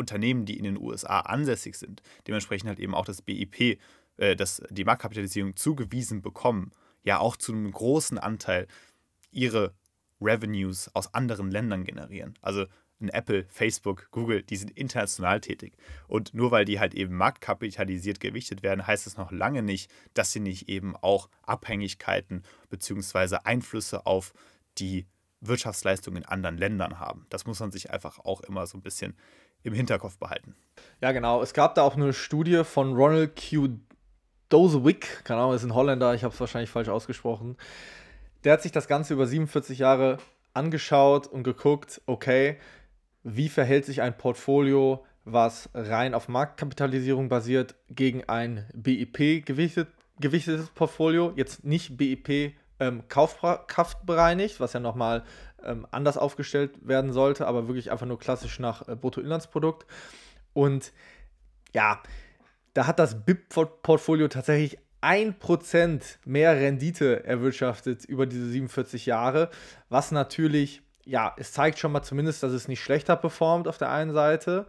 Unternehmen, 0.00 0.44
die 0.44 0.58
in 0.58 0.64
den 0.64 0.78
USA 0.78 1.20
ansässig 1.20 1.76
sind, 1.76 2.02
dementsprechend 2.26 2.68
halt 2.68 2.80
eben 2.80 2.94
auch 2.94 3.04
das 3.04 3.22
BIP, 3.22 3.78
äh, 4.16 4.36
das, 4.36 4.62
die 4.70 4.84
Marktkapitalisierung 4.84 5.56
zugewiesen 5.56 6.22
bekommen, 6.22 6.72
ja 7.04 7.18
auch 7.18 7.36
zu 7.36 7.52
einem 7.52 7.70
großen 7.70 8.18
Anteil 8.18 8.66
ihre 9.30 9.74
Revenues 10.20 10.94
aus 10.94 11.14
anderen 11.14 11.50
Ländern 11.50 11.84
generieren. 11.84 12.34
Also 12.42 12.66
ein 13.00 13.08
Apple, 13.08 13.46
Facebook, 13.48 14.08
Google, 14.10 14.42
die 14.42 14.56
sind 14.56 14.70
international 14.72 15.40
tätig. 15.40 15.74
Und 16.06 16.34
nur 16.34 16.50
weil 16.50 16.64
die 16.64 16.78
halt 16.78 16.94
eben 16.94 17.16
marktkapitalisiert 17.16 18.20
gewichtet 18.20 18.62
werden, 18.62 18.86
heißt 18.86 19.06
es 19.06 19.16
noch 19.16 19.32
lange 19.32 19.62
nicht, 19.62 19.90
dass 20.14 20.32
sie 20.32 20.40
nicht 20.40 20.68
eben 20.68 20.96
auch 20.96 21.28
Abhängigkeiten 21.42 22.42
bzw. 22.68 23.38
Einflüsse 23.44 24.04
auf 24.04 24.34
die 24.78 25.06
Wirtschaftsleistung 25.40 26.16
in 26.16 26.26
anderen 26.26 26.58
Ländern 26.58 26.98
haben. 26.98 27.26
Das 27.30 27.46
muss 27.46 27.60
man 27.60 27.70
sich 27.70 27.90
einfach 27.90 28.18
auch 28.18 28.42
immer 28.42 28.66
so 28.66 28.76
ein 28.76 28.82
bisschen 28.82 29.16
im 29.62 29.74
Hinterkopf 29.74 30.18
behalten. 30.18 30.54
Ja, 31.00 31.12
genau. 31.12 31.42
Es 31.42 31.54
gab 31.54 31.74
da 31.74 31.82
auch 31.82 31.96
eine 31.96 32.12
Studie 32.12 32.64
von 32.64 32.94
Ronald 32.94 33.36
Q. 33.36 33.68
Dozewick, 34.48 35.24
keine 35.24 35.40
Ahnung, 35.40 35.54
ist 35.54 35.62
ein 35.62 35.74
Holländer, 35.74 36.12
ich 36.14 36.24
habe 36.24 36.34
es 36.34 36.40
wahrscheinlich 36.40 36.70
falsch 36.70 36.88
ausgesprochen. 36.88 37.56
Der 38.42 38.54
hat 38.54 38.62
sich 38.62 38.72
das 38.72 38.88
Ganze 38.88 39.14
über 39.14 39.26
47 39.26 39.78
Jahre 39.78 40.18
angeschaut 40.54 41.28
und 41.28 41.44
geguckt, 41.44 42.02
okay, 42.06 42.58
wie 43.22 43.48
verhält 43.48 43.84
sich 43.84 44.02
ein 44.02 44.16
Portfolio, 44.16 45.04
was 45.24 45.68
rein 45.72 46.14
auf 46.14 46.28
Marktkapitalisierung 46.28 47.28
basiert, 47.28 47.76
gegen 47.88 48.28
ein 48.28 48.68
BIP 48.74 49.46
gewichtet, 49.46 49.88
gewichtetes 50.18 50.70
Portfolio. 50.70 51.32
Jetzt 51.36 51.64
nicht 51.64 51.96
BIP 51.96 52.54
ähm, 52.80 53.04
kaufkraftbereinigt, 53.08 54.58
was 54.58 54.72
ja 54.72 54.80
nochmal 54.80 55.22
ähm, 55.64 55.86
anders 55.90 56.16
aufgestellt 56.16 56.72
werden 56.82 57.12
sollte, 57.12 57.46
aber 57.46 57.68
wirklich 57.68 57.90
einfach 57.90 58.06
nur 58.06 58.18
klassisch 58.18 58.58
nach 58.58 58.88
äh, 58.88 58.96
Bruttoinlandsprodukt. 58.96 59.86
Und 60.52 60.92
ja, 61.72 62.02
da 62.74 62.86
hat 62.86 62.98
das 62.98 63.24
BIP-Portfolio 63.24 64.28
tatsächlich 64.28 64.78
1% 65.02 66.02
mehr 66.24 66.56
Rendite 66.56 67.24
erwirtschaftet 67.24 68.04
über 68.04 68.26
diese 68.26 68.46
47 68.46 69.06
Jahre, 69.06 69.50
was 69.88 70.12
natürlich, 70.12 70.82
ja, 71.04 71.34
es 71.38 71.52
zeigt 71.52 71.78
schon 71.78 71.92
mal 71.92 72.02
zumindest, 72.02 72.42
dass 72.42 72.52
es 72.52 72.68
nicht 72.68 72.80
schlechter 72.80 73.16
performt 73.16 73.66
auf 73.66 73.78
der 73.78 73.90
einen 73.90 74.12
Seite. 74.12 74.66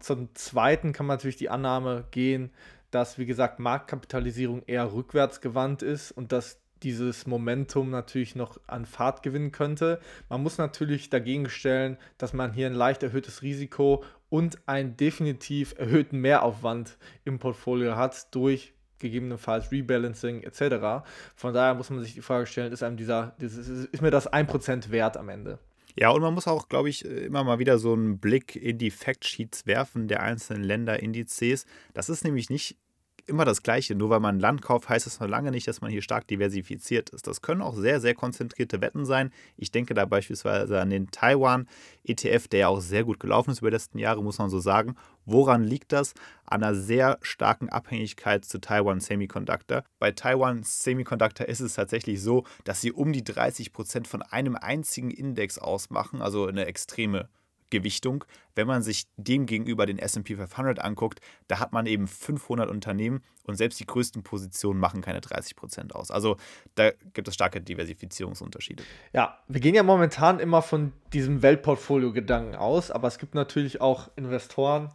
Zum 0.00 0.34
zweiten 0.34 0.92
kann 0.92 1.06
man 1.06 1.16
natürlich 1.16 1.36
die 1.36 1.50
Annahme 1.50 2.04
gehen, 2.10 2.50
dass, 2.90 3.18
wie 3.18 3.26
gesagt, 3.26 3.60
Marktkapitalisierung 3.60 4.62
eher 4.66 4.92
rückwärtsgewandt 4.92 5.82
ist 5.82 6.10
und 6.10 6.32
dass 6.32 6.61
dieses 6.82 7.26
Momentum 7.26 7.90
natürlich 7.90 8.34
noch 8.34 8.58
an 8.66 8.86
Fahrt 8.86 9.22
gewinnen 9.22 9.52
könnte. 9.52 10.00
Man 10.28 10.42
muss 10.42 10.58
natürlich 10.58 11.10
dagegen 11.10 11.48
stellen, 11.48 11.96
dass 12.18 12.32
man 12.32 12.52
hier 12.52 12.66
ein 12.66 12.74
leicht 12.74 13.02
erhöhtes 13.02 13.42
Risiko 13.42 14.04
und 14.28 14.66
einen 14.66 14.96
definitiv 14.96 15.74
erhöhten 15.78 16.18
Mehraufwand 16.18 16.96
im 17.24 17.38
Portfolio 17.38 17.96
hat 17.96 18.34
durch 18.34 18.72
gegebenenfalls 18.98 19.70
Rebalancing 19.70 20.42
etc. 20.42 21.04
Von 21.34 21.52
daher 21.52 21.74
muss 21.74 21.90
man 21.90 22.00
sich 22.00 22.14
die 22.14 22.22
Frage 22.22 22.46
stellen, 22.46 22.72
ist 22.72 22.82
einem 22.82 22.96
dieser, 22.96 23.34
ist, 23.38 24.00
mir 24.00 24.10
das 24.10 24.32
1% 24.32 24.90
wert 24.90 25.16
am 25.16 25.28
Ende? 25.28 25.58
Ja, 25.94 26.10
und 26.10 26.22
man 26.22 26.32
muss 26.32 26.46
auch, 26.46 26.68
glaube 26.68 26.88
ich, 26.88 27.04
immer 27.04 27.44
mal 27.44 27.58
wieder 27.58 27.78
so 27.78 27.92
einen 27.92 28.18
Blick 28.18 28.56
in 28.56 28.78
die 28.78 28.90
Factsheets 28.90 29.66
werfen 29.66 30.08
der 30.08 30.22
einzelnen 30.22 30.64
Länderindizes. 30.64 31.66
Das 31.92 32.08
ist 32.08 32.24
nämlich 32.24 32.48
nicht 32.48 32.78
immer 33.26 33.44
das 33.44 33.62
Gleiche. 33.62 33.94
Nur 33.94 34.10
weil 34.10 34.20
man 34.20 34.38
Land 34.38 34.62
kauft, 34.62 34.88
heißt 34.88 35.06
es 35.06 35.20
noch 35.20 35.28
lange 35.28 35.50
nicht, 35.50 35.68
dass 35.68 35.80
man 35.80 35.90
hier 35.90 36.02
stark 36.02 36.26
diversifiziert 36.26 37.10
ist. 37.10 37.26
Das 37.26 37.42
können 37.42 37.62
auch 37.62 37.74
sehr, 37.74 38.00
sehr 38.00 38.14
konzentrierte 38.14 38.80
Wetten 38.80 39.04
sein. 39.04 39.30
Ich 39.56 39.70
denke 39.70 39.94
da 39.94 40.04
beispielsweise 40.04 40.80
an 40.80 40.90
den 40.90 41.10
Taiwan-ETF, 41.10 42.48
der 42.48 42.60
ja 42.60 42.68
auch 42.68 42.80
sehr 42.80 43.04
gut 43.04 43.20
gelaufen 43.20 43.50
ist 43.50 43.60
über 43.60 43.70
die 43.70 43.76
letzten 43.76 43.98
Jahre, 43.98 44.22
muss 44.22 44.38
man 44.38 44.50
so 44.50 44.60
sagen. 44.60 44.96
Woran 45.24 45.64
liegt 45.64 45.92
das? 45.92 46.14
An 46.44 46.62
einer 46.62 46.74
sehr 46.74 47.18
starken 47.22 47.68
Abhängigkeit 47.68 48.44
zu 48.44 48.60
Taiwan 48.60 49.00
Semiconductor. 49.00 49.84
Bei 49.98 50.10
Taiwan 50.10 50.62
Semiconductor 50.64 51.46
ist 51.46 51.60
es 51.60 51.74
tatsächlich 51.74 52.20
so, 52.20 52.44
dass 52.64 52.80
sie 52.80 52.92
um 52.92 53.12
die 53.12 53.24
30 53.24 53.72
Prozent 53.72 54.08
von 54.08 54.22
einem 54.22 54.56
einzigen 54.56 55.10
Index 55.10 55.58
ausmachen, 55.58 56.20
also 56.20 56.46
eine 56.46 56.66
extreme 56.66 57.28
Gewichtung. 57.72 58.24
Wenn 58.54 58.68
man 58.68 58.82
sich 58.82 59.06
dem 59.16 59.46
gegenüber 59.46 59.86
den 59.86 59.98
SP 59.98 60.36
500 60.36 60.78
anguckt, 60.78 61.20
da 61.48 61.58
hat 61.58 61.72
man 61.72 61.86
eben 61.86 62.06
500 62.06 62.70
Unternehmen 62.70 63.22
und 63.44 63.56
selbst 63.56 63.80
die 63.80 63.86
größten 63.86 64.22
Positionen 64.22 64.78
machen 64.78 65.00
keine 65.00 65.20
30 65.20 65.56
Prozent 65.56 65.94
aus. 65.94 66.10
Also 66.10 66.36
da 66.76 66.90
gibt 67.14 67.26
es 67.26 67.34
starke 67.34 67.60
Diversifizierungsunterschiede. 67.60 68.84
Ja, 69.12 69.38
wir 69.48 69.60
gehen 69.60 69.74
ja 69.74 69.82
momentan 69.82 70.38
immer 70.38 70.62
von 70.62 70.92
diesem 71.12 71.42
Weltportfolio-Gedanken 71.42 72.54
aus, 72.54 72.90
aber 72.90 73.08
es 73.08 73.18
gibt 73.18 73.34
natürlich 73.34 73.80
auch 73.80 74.10
Investoren, 74.16 74.92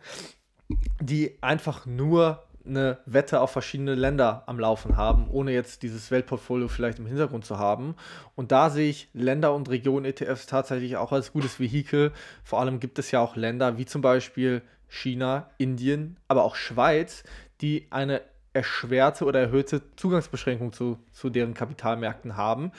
die 1.02 1.42
einfach 1.42 1.86
nur 1.86 2.47
eine 2.68 3.00
Wette 3.06 3.42
auf 3.42 3.52
verschiedene 3.52 3.96
Länder 3.96 4.44
am 4.46 4.60
Laufen 4.60 4.98
haben, 4.98 5.30
ohne 5.30 5.52
jetzt 5.52 5.84
dieses 5.84 6.12
Weltportfolio 6.12 6.68
vielleicht 6.68 7.00
im 7.00 7.06
Hintergrund 7.06 7.46
zu 7.46 7.58
haben. 7.58 7.96
Und 8.36 8.52
da 8.52 8.70
sehe 8.70 8.90
ich 8.90 9.10
Länder- 9.14 9.54
und 9.54 9.70
Regionen-ETFs 9.70 10.46
tatsächlich 10.46 10.98
auch 10.98 11.12
als 11.12 11.34
gutes 11.34 11.60
Vehikel. 11.60 12.12
Vor 12.44 12.60
allem 12.60 12.80
gibt 12.80 13.00
es 13.00 13.12
ja 13.12 13.20
auch 13.20 13.36
Länder 13.36 13.78
wie 13.78 13.86
zum 13.86 14.02
Beispiel 14.02 14.62
China, 14.88 15.50
Indien, 15.58 16.18
aber 16.28 16.44
auch 16.44 16.56
Schweiz, 16.56 17.24
die 17.62 17.88
eine 17.90 18.22
erschwerte 18.54 19.26
oder 19.26 19.40
erhöhte 19.40 19.82
Zugangsbeschränkung 19.96 20.74
zu, 20.74 20.98
zu 21.12 21.30
deren 21.30 21.54
Kapitalmärkten 21.54 22.38
haben. 22.38 22.72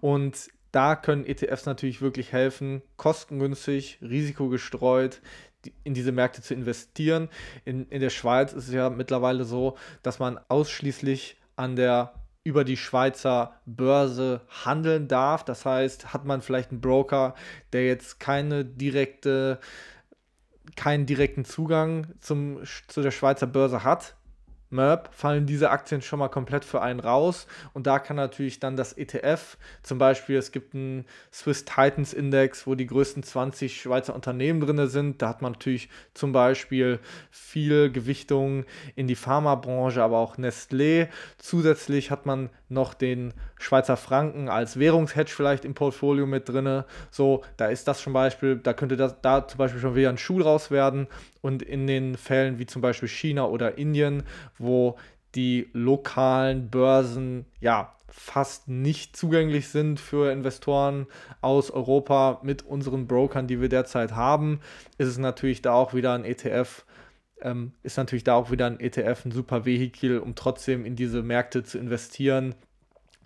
Und 0.00 0.48
da 0.70 0.96
können 0.96 1.24
ETFs 1.24 1.66
natürlich 1.66 2.02
wirklich 2.02 2.32
helfen, 2.32 2.82
kostengünstig, 2.96 3.98
risikogestreut 4.02 5.20
in 5.84 5.94
diese 5.94 6.12
Märkte 6.12 6.42
zu 6.42 6.54
investieren. 6.54 7.28
In, 7.64 7.86
in 7.88 8.00
der 8.00 8.10
Schweiz 8.10 8.52
ist 8.52 8.68
es 8.68 8.74
ja 8.74 8.90
mittlerweile 8.90 9.44
so, 9.44 9.76
dass 10.02 10.18
man 10.18 10.38
ausschließlich 10.48 11.36
an 11.56 11.76
der 11.76 12.14
über 12.44 12.64
die 12.64 12.76
Schweizer 12.76 13.58
Börse 13.64 14.42
handeln 14.64 15.08
darf. 15.08 15.44
Das 15.44 15.64
heißt, 15.64 16.12
hat 16.12 16.26
man 16.26 16.42
vielleicht 16.42 16.70
einen 16.70 16.82
Broker, 16.82 17.34
der 17.72 17.86
jetzt 17.86 18.20
keine 18.20 18.64
direkte, 18.66 19.58
keinen 20.76 21.06
direkten 21.06 21.46
Zugang 21.46 22.08
zum, 22.20 22.60
zu 22.86 23.00
der 23.00 23.10
Schweizer 23.10 23.46
Börse 23.46 23.82
hat, 23.82 24.16
MERP 24.74 25.08
fallen 25.14 25.46
diese 25.46 25.70
Aktien 25.70 26.02
schon 26.02 26.18
mal 26.18 26.28
komplett 26.28 26.64
für 26.64 26.82
einen 26.82 27.00
raus. 27.00 27.46
Und 27.72 27.86
da 27.86 27.98
kann 27.98 28.16
natürlich 28.16 28.60
dann 28.60 28.76
das 28.76 28.92
ETF, 28.92 29.56
zum 29.82 29.98
Beispiel, 29.98 30.36
es 30.36 30.52
gibt 30.52 30.74
einen 30.74 31.06
Swiss 31.32 31.64
Titans 31.64 32.12
Index, 32.12 32.66
wo 32.66 32.74
die 32.74 32.86
größten 32.86 33.22
20 33.22 33.80
Schweizer 33.80 34.14
Unternehmen 34.14 34.60
drin 34.60 34.86
sind. 34.88 35.22
Da 35.22 35.28
hat 35.28 35.40
man 35.40 35.52
natürlich 35.52 35.88
zum 36.12 36.32
Beispiel 36.32 36.98
viel 37.30 37.90
Gewichtung 37.90 38.64
in 38.96 39.06
die 39.06 39.14
Pharmabranche, 39.14 40.02
aber 40.02 40.18
auch 40.18 40.36
Nestlé. 40.36 41.08
Zusätzlich 41.38 42.10
hat 42.10 42.26
man 42.26 42.50
noch 42.74 42.92
den 42.92 43.32
Schweizer 43.58 43.96
Franken 43.96 44.48
als 44.50 44.78
Währungshedge 44.78 45.32
vielleicht 45.32 45.64
im 45.64 45.74
Portfolio 45.74 46.26
mit 46.26 46.48
drin. 46.48 46.84
So, 47.10 47.42
da 47.56 47.68
ist 47.68 47.88
das 47.88 48.02
zum 48.02 48.12
Beispiel, 48.12 48.56
da 48.56 48.74
könnte 48.74 48.96
das, 48.96 49.20
da 49.22 49.48
zum 49.48 49.58
Beispiel 49.58 49.80
schon 49.80 49.94
wieder 49.94 50.10
ein 50.10 50.18
Schuh 50.18 50.42
raus 50.42 50.70
werden. 50.70 51.06
Und 51.40 51.62
in 51.62 51.86
den 51.86 52.16
Fällen 52.16 52.58
wie 52.58 52.66
zum 52.66 52.82
Beispiel 52.82 53.08
China 53.08 53.46
oder 53.46 53.78
Indien, 53.78 54.24
wo 54.58 54.96
die 55.34 55.68
lokalen 55.72 56.70
Börsen 56.70 57.46
ja 57.60 57.94
fast 58.16 58.68
nicht 58.68 59.16
zugänglich 59.16 59.68
sind 59.68 59.98
für 59.98 60.30
Investoren 60.30 61.06
aus 61.40 61.72
Europa 61.72 62.38
mit 62.42 62.62
unseren 62.62 63.08
Brokern, 63.08 63.48
die 63.48 63.60
wir 63.60 63.68
derzeit 63.68 64.12
haben, 64.12 64.60
ist 64.98 65.08
es 65.08 65.18
natürlich 65.18 65.62
da 65.62 65.72
auch 65.72 65.94
wieder 65.94 66.12
ein 66.12 66.24
ETF, 66.24 66.84
ähm, 67.44 67.72
ist 67.82 67.96
natürlich 67.96 68.24
da 68.24 68.34
auch 68.34 68.50
wieder 68.50 68.66
ein 68.66 68.80
ETF 68.80 69.24
ein 69.24 69.30
super 69.30 69.64
Vehikel, 69.64 70.18
um 70.18 70.34
trotzdem 70.34 70.84
in 70.84 70.96
diese 70.96 71.22
Märkte 71.22 71.62
zu 71.62 71.78
investieren 71.78 72.54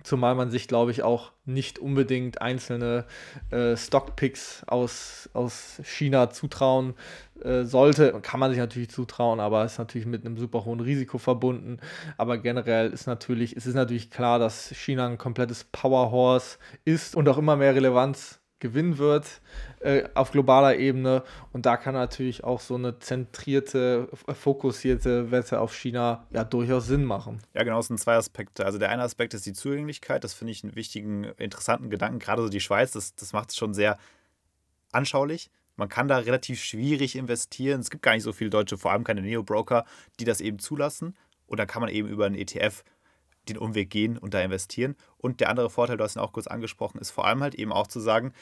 Zumal 0.05 0.35
man 0.35 0.51
sich, 0.51 0.69
glaube 0.69 0.91
ich, 0.93 1.03
auch 1.03 1.33
nicht 1.45 1.79
unbedingt 1.79 2.41
einzelne 2.41 3.05
äh, 3.51 3.77
Stockpicks 3.77 4.63
aus, 4.67 5.29
aus 5.33 5.81
China 5.83 6.31
zutrauen 6.31 6.95
äh, 7.43 7.65
sollte. 7.65 8.21
Kann 8.23 8.39
man 8.39 8.51
sich 8.51 8.59
natürlich 8.59 8.91
zutrauen, 8.91 9.41
aber 9.41 9.65
ist 9.65 9.79
natürlich 9.79 10.07
mit 10.07 10.25
einem 10.25 10.39
super 10.39 10.65
hohen 10.65 10.81
Risiko 10.81 11.19
verbunden. 11.19 11.79
Aber 12.17 12.39
generell 12.39 12.91
ist 12.91 13.07
natürlich, 13.07 13.57
es 13.57 13.67
ist 13.67 13.75
natürlich 13.75 14.11
klar, 14.11 14.39
dass 14.39 14.71
China 14.71 15.07
ein 15.07 15.19
komplettes 15.19 15.65
Powerhorse 15.65 16.59
ist 16.85 17.17
und 17.17 17.29
auch 17.29 17.39
immer 17.39 17.57
mehr 17.57 17.75
Relevanz 17.75 18.38
gewinnen 18.61 18.99
wird 18.99 19.41
äh, 19.81 20.05
auf 20.15 20.33
globaler 20.33 20.77
Ebene. 20.77 21.23
Und 21.53 21.67
da 21.67 21.77
kann 21.77 21.95
natürlich 21.95 22.45
auch 22.45 22.61
so 22.61 22.75
eine 22.75 22.99
zentrierte, 22.99 24.09
fokussierte 24.35 25.31
Wette 25.31 25.61
auf 25.61 25.75
China 25.75 26.27
ja 26.31 26.45
durchaus 26.45 26.87
Sinn 26.87 27.05
machen. 27.05 27.41
Ja, 27.55 27.62
genau, 27.62 27.81
es 27.81 27.87
sind 27.87 27.99
zwei 27.99 28.17
Aspekte. 28.17 28.65
Also 28.65 28.79
der 28.79 28.91
eine 28.91 29.03
Aspekt 29.03 29.35
ist 29.35 29.47
die 29.47 29.53
Zugänglichkeit. 29.53 30.25
Das 30.25 30.35
finde 30.35 30.53
ich 30.53 30.65
einen 30.65 30.75
wichtigen, 30.75 31.25
interessanten 31.25 31.91
Gedanken. 31.91 32.19
Gerade 32.19 32.43
so 32.43 32.49
die 32.49 32.61
Schweiz, 32.61 32.93
das, 32.93 33.15
das 33.15 33.33
macht 33.33 33.50
es 33.50 33.57
schon 33.57 33.75
sehr 33.75 33.99
anschaulich. 34.93 35.50
Man 35.77 35.88
kann 35.88 36.09
da 36.09 36.19
relativ 36.19 36.61
schwierig 36.61 37.15
investieren. 37.15 37.81
Es 37.81 37.91
gibt 37.91 38.03
gar 38.03 38.12
nicht 38.15 38.25
so 38.25 38.33
viele 38.33 38.50
Deutsche, 38.50 38.77
vor 38.77 38.91
allem 38.91 39.05
keine 39.05 39.23
Neo-Broker, 39.23 39.85
die 40.19 40.25
das 40.25 40.41
eben 40.41 40.59
zulassen. 40.59 41.17
Und 41.47 41.59
da 41.59 41.67
kann 41.67 41.81
man 41.81 41.91
eben 41.91 42.09
über 42.09 42.27
einen 42.27 42.35
ETF 42.35 42.83
den 43.49 43.59
Umweg 43.59 43.90
gehen 43.90 44.19
und 44.19 44.35
da 44.35 44.40
investieren. 44.40 44.97
Und 45.17 45.40
der 45.40 45.50
andere 45.50 45.71
Vorteil, 45.71 45.97
du 45.97 46.05
hast 46.05 46.17
ihn 46.17 46.21
auch 46.21 46.33
kurz 46.33 46.47
angesprochen, 46.47 46.99
ist 46.99 47.11
vor 47.11 47.26
allem 47.26 47.43
halt 47.43 47.55
eben 47.55 47.73
auch 47.73 47.87
zu 47.87 48.00
sagen, 48.00 48.33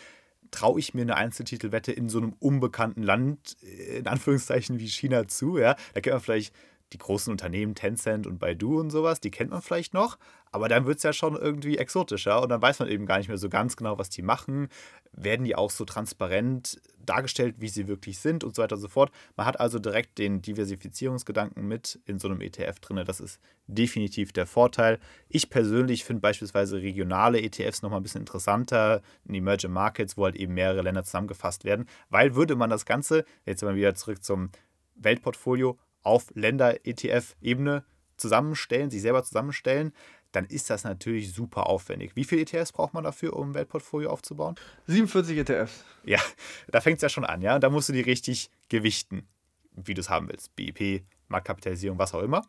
traue 0.51 0.79
ich 0.79 0.95
mir 0.95 1.03
eine 1.03 1.17
Einzeltitelwette 1.17 1.93
in 1.93 2.09
so 2.09 2.19
einem 2.19 2.35
unbekannten 2.39 3.03
Land, 3.03 3.57
äh, 3.63 3.99
in 3.99 4.07
Anführungszeichen 4.07 4.79
wie 4.79 4.89
China 4.89 5.27
zu, 5.29 5.59
ja, 5.59 5.77
da 5.95 6.01
kennt 6.01 6.15
man 6.15 6.23
vielleicht 6.23 6.55
die 6.93 6.99
großen 6.99 7.31
Unternehmen, 7.33 7.75
Tencent 7.75 8.27
und 8.27 8.39
Baidu 8.39 8.79
und 8.79 8.91
sowas, 8.91 9.21
die 9.21 9.31
kennt 9.31 9.51
man 9.51 9.63
vielleicht 9.63 9.93
noch, 9.93 10.19
aber 10.57 10.69
dann 10.69 10.87
wird 10.87 10.97
es 10.97 11.03
ja 11.03 11.13
schon 11.13 11.37
irgendwie 11.37 11.77
exotischer 11.77 12.41
und 12.41 12.49
dann 12.49 12.63
weiß 12.63 12.79
man 12.79 12.89
eben 12.89 13.05
gar 13.05 13.19
nicht 13.19 13.29
mehr 13.29 13.37
so 13.37 13.51
ganz 13.51 13.77
genau, 13.77 13.99
was 13.99 14.09
die 14.09 14.23
machen. 14.23 14.69
Werden 15.13 15.45
die 15.45 15.55
auch 15.55 15.71
so 15.71 15.85
transparent 15.85 16.81
dargestellt, 17.05 17.57
wie 17.59 17.69
sie 17.69 17.89
wirklich 17.89 18.19
sind 18.19 18.43
und 18.43 18.57
so 18.57 18.63
weiter 18.63 18.77
und 18.77 18.81
so 18.81 18.89
fort. 18.89 19.13
Man 19.37 19.45
hat 19.47 19.61
also 19.61 19.79
direkt 19.79 20.17
den 20.17 20.41
Diversifizierungsgedanken 20.41 21.69
mit 21.69 22.01
in 22.07 22.19
so 22.19 22.29
einem 22.29 22.41
ETF 22.41 22.81
drin. 22.81 23.05
Das 23.07 23.21
ist 23.21 23.39
definitiv 23.67 24.33
der 24.33 24.47
Vorteil. 24.47 24.99
Ich 25.29 25.51
persönlich 25.51 26.05
finde 26.05 26.23
beispielsweise 26.23 26.81
regionale 26.81 27.43
ETFs 27.43 27.83
nochmal 27.83 28.01
ein 28.01 28.03
bisschen 28.03 28.23
interessanter 28.23 29.03
in 29.27 29.35
Emerging 29.35 29.73
Markets, 29.73 30.17
wo 30.17 30.25
halt 30.25 30.37
eben 30.37 30.55
mehrere 30.55 30.81
Länder 30.81 31.05
zusammengefasst 31.05 31.65
werden, 31.65 31.85
weil 32.09 32.35
würde 32.35 32.57
man 32.57 32.71
das 32.71 32.87
Ganze, 32.87 33.27
jetzt 33.45 33.63
mal 33.63 33.77
wieder 33.77 33.95
zurück 33.95 34.25
zum 34.25 34.49
Weltportfolio, 34.95 35.79
auf 36.03 36.33
Länder-ETF-Ebene 36.35 37.85
zusammenstellen, 38.17 38.91
sich 38.91 39.03
selber 39.03 39.23
zusammenstellen, 39.23 39.93
dann 40.37 40.45
ist 40.45 40.69
das 40.69 40.85
natürlich 40.85 41.33
super 41.33 41.67
aufwendig. 41.67 42.15
Wie 42.15 42.25
viele 42.25 42.43
ETFs 42.43 42.71
braucht 42.71 42.93
man 42.93 43.03
dafür, 43.03 43.35
um 43.35 43.51
ein 43.51 43.55
Weltportfolio 43.55 44.11
aufzubauen? 44.11 44.55
47 44.87 45.39
ETFs. 45.39 45.83
Ja, 46.05 46.21
da 46.69 46.83
fängt 46.83 46.97
es 46.99 47.03
ja 47.03 47.09
schon 47.09 47.25
an, 47.25 47.41
ja. 47.41 47.59
Da 47.59 47.71
musst 47.71 47.89
du 47.89 47.95
die 47.95 48.03
richtig 48.03 48.51
gewichten, 48.69 49.27
wie 49.73 49.95
du 49.95 50.01
es 50.03 50.11
haben 50.11 50.29
willst. 50.29 50.55
BIP, 50.55 51.05
Marktkapitalisierung, 51.29 51.99
was 51.99 52.13
auch 52.13 52.23
immer. 52.23 52.43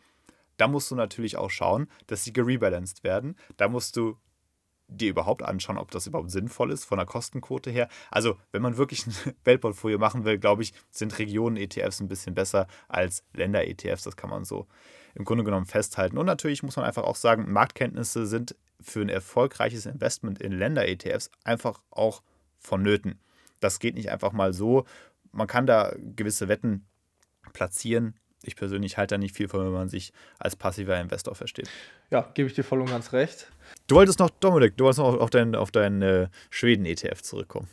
Da 0.58 0.68
musst 0.68 0.92
du 0.92 0.96
natürlich 0.96 1.38
auch 1.38 1.50
schauen, 1.50 1.88
dass 2.08 2.26
sie 2.26 2.34
gerebalanced 2.34 3.06
werden. 3.06 3.38
Da 3.56 3.70
musst 3.70 3.96
du 3.96 4.18
dir 4.88 5.10
überhaupt 5.10 5.44
anschauen, 5.44 5.78
ob 5.78 5.92
das 5.92 6.08
überhaupt 6.08 6.32
sinnvoll 6.32 6.72
ist 6.72 6.86
von 6.86 6.98
der 6.98 7.06
Kostenquote 7.06 7.70
her. 7.70 7.90
Also, 8.10 8.38
wenn 8.52 8.62
man 8.62 8.78
wirklich 8.78 9.06
ein 9.06 9.14
Weltportfolio 9.44 9.98
machen 9.98 10.26
will, 10.26 10.38
glaube 10.38 10.64
ich, 10.64 10.74
sind 10.90 11.18
Regionen-ETFs 11.20 12.00
ein 12.00 12.08
bisschen 12.08 12.36
besser 12.36 12.68
als 12.88 13.24
Länder-ETFs. 13.34 14.04
Das 14.04 14.16
kann 14.16 14.30
man 14.30 14.46
so 14.46 14.68
im 15.16 15.26
Grunde 15.26 15.44
genommen 15.44 15.66
festhalten. 15.66 16.18
Und 16.18 16.26
natürlich 16.26 16.64
muss 16.64 16.76
man 16.76 16.86
einfach 16.86 17.04
auch 17.04 17.16
sagen, 17.16 17.52
Marktkenntnisse 17.52 18.28
sind 18.28 18.56
für 18.80 19.02
ein 19.02 19.10
erfolgreiches 19.10 19.86
Investment 19.86 20.40
in 20.40 20.52
Länder-ETFs 20.52 21.32
einfach 21.44 21.82
auch 21.90 22.22
vonnöten. 22.60 23.20
Das 23.60 23.80
geht 23.80 23.96
nicht 23.96 24.12
einfach 24.12 24.32
mal 24.32 24.54
so. 24.54 24.86
Man 25.32 25.48
kann 25.48 25.66
da 25.66 25.94
gewisse 25.98 26.48
Wetten 26.48 26.86
platzieren, 27.54 28.16
ich 28.48 28.56
persönlich 28.56 28.98
halte 28.98 29.16
da 29.16 29.18
nicht 29.18 29.36
viel 29.36 29.48
von, 29.48 29.66
wenn 29.66 29.72
man 29.72 29.90
sich 29.90 30.14
als 30.40 30.56
passiver 30.56 31.00
Investor 31.00 31.36
versteht. 31.36 31.70
Ja, 32.10 32.30
gebe 32.34 32.48
ich 32.48 32.56
dir 32.56 32.64
voll 32.64 32.82
und 32.82 32.90
ganz 32.90 33.14
recht. 33.14 33.48
Du 33.88 33.96
wolltest 33.96 34.20
noch, 34.20 34.30
Dominik, 34.30 34.78
du 34.78 34.86
wolltest 34.86 35.00
noch 35.00 35.20
auf 35.20 35.30
deinen 35.30 35.56
auf 35.56 35.72
dein, 35.72 36.02
äh, 36.02 36.28
Schweden-ETF 36.50 37.22
zurückkommen. 37.22 37.68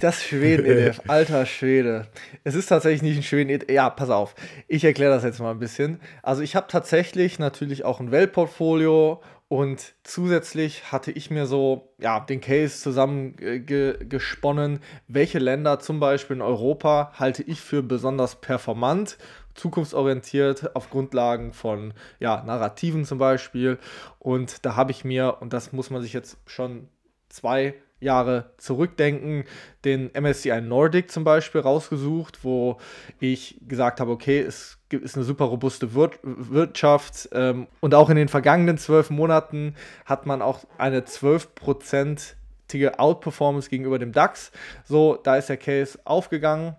Das 0.00 0.22
Schweden-ETF, 0.22 1.02
alter 1.08 1.46
Schwede. 1.46 2.06
Es 2.44 2.54
ist 2.54 2.66
tatsächlich 2.66 3.02
nicht 3.02 3.16
ein 3.18 3.22
Schweden-ETF. 3.22 3.70
Ja, 3.70 3.90
pass 3.90 4.10
auf. 4.10 4.34
Ich 4.68 4.84
erkläre 4.84 5.12
das 5.12 5.24
jetzt 5.24 5.40
mal 5.40 5.50
ein 5.50 5.58
bisschen. 5.58 6.00
Also, 6.22 6.42
ich 6.42 6.56
habe 6.56 6.66
tatsächlich 6.68 7.38
natürlich 7.38 7.84
auch 7.84 8.00
ein 8.00 8.10
Weltportfolio 8.10 9.22
und 9.48 9.94
zusätzlich 10.02 10.90
hatte 10.90 11.12
ich 11.12 11.30
mir 11.30 11.46
so 11.46 11.94
ja, 11.98 12.18
den 12.18 12.40
Case 12.40 12.80
zusammengesponnen, 12.80 14.80
welche 15.06 15.38
Länder 15.38 15.78
zum 15.78 16.00
Beispiel 16.00 16.36
in 16.36 16.42
Europa 16.42 17.12
halte 17.14 17.44
ich 17.44 17.60
für 17.60 17.82
besonders 17.82 18.40
performant 18.40 19.18
zukunftsorientiert 19.56 20.76
auf 20.76 20.90
Grundlagen 20.90 21.52
von 21.52 21.94
ja, 22.20 22.42
Narrativen 22.44 23.04
zum 23.04 23.18
Beispiel. 23.18 23.78
Und 24.18 24.64
da 24.64 24.76
habe 24.76 24.92
ich 24.92 25.04
mir, 25.04 25.38
und 25.40 25.52
das 25.52 25.72
muss 25.72 25.90
man 25.90 26.02
sich 26.02 26.12
jetzt 26.12 26.38
schon 26.46 26.88
zwei 27.28 27.74
Jahre 27.98 28.50
zurückdenken, 28.58 29.44
den 29.84 30.10
MSCI 30.12 30.60
Nordic 30.60 31.10
zum 31.10 31.24
Beispiel 31.24 31.62
rausgesucht, 31.62 32.44
wo 32.44 32.76
ich 33.20 33.58
gesagt 33.66 34.00
habe, 34.00 34.10
okay, 34.10 34.40
es 34.40 34.78
ist 34.90 35.16
eine 35.16 35.24
super 35.24 35.46
robuste 35.46 35.94
Wir 35.94 36.10
Wirtschaft 36.22 37.30
ähm, 37.32 37.68
und 37.80 37.94
auch 37.94 38.10
in 38.10 38.16
den 38.16 38.28
vergangenen 38.28 38.76
zwölf 38.76 39.08
Monaten 39.10 39.74
hat 40.04 40.26
man 40.26 40.42
auch 40.42 40.64
eine 40.76 41.00
12-prozentige 41.00 42.98
Outperformance 42.98 43.70
gegenüber 43.70 43.98
dem 43.98 44.12
DAX. 44.12 44.52
So, 44.84 45.16
da 45.16 45.36
ist 45.36 45.48
der 45.48 45.56
Case 45.56 45.98
aufgegangen 46.04 46.76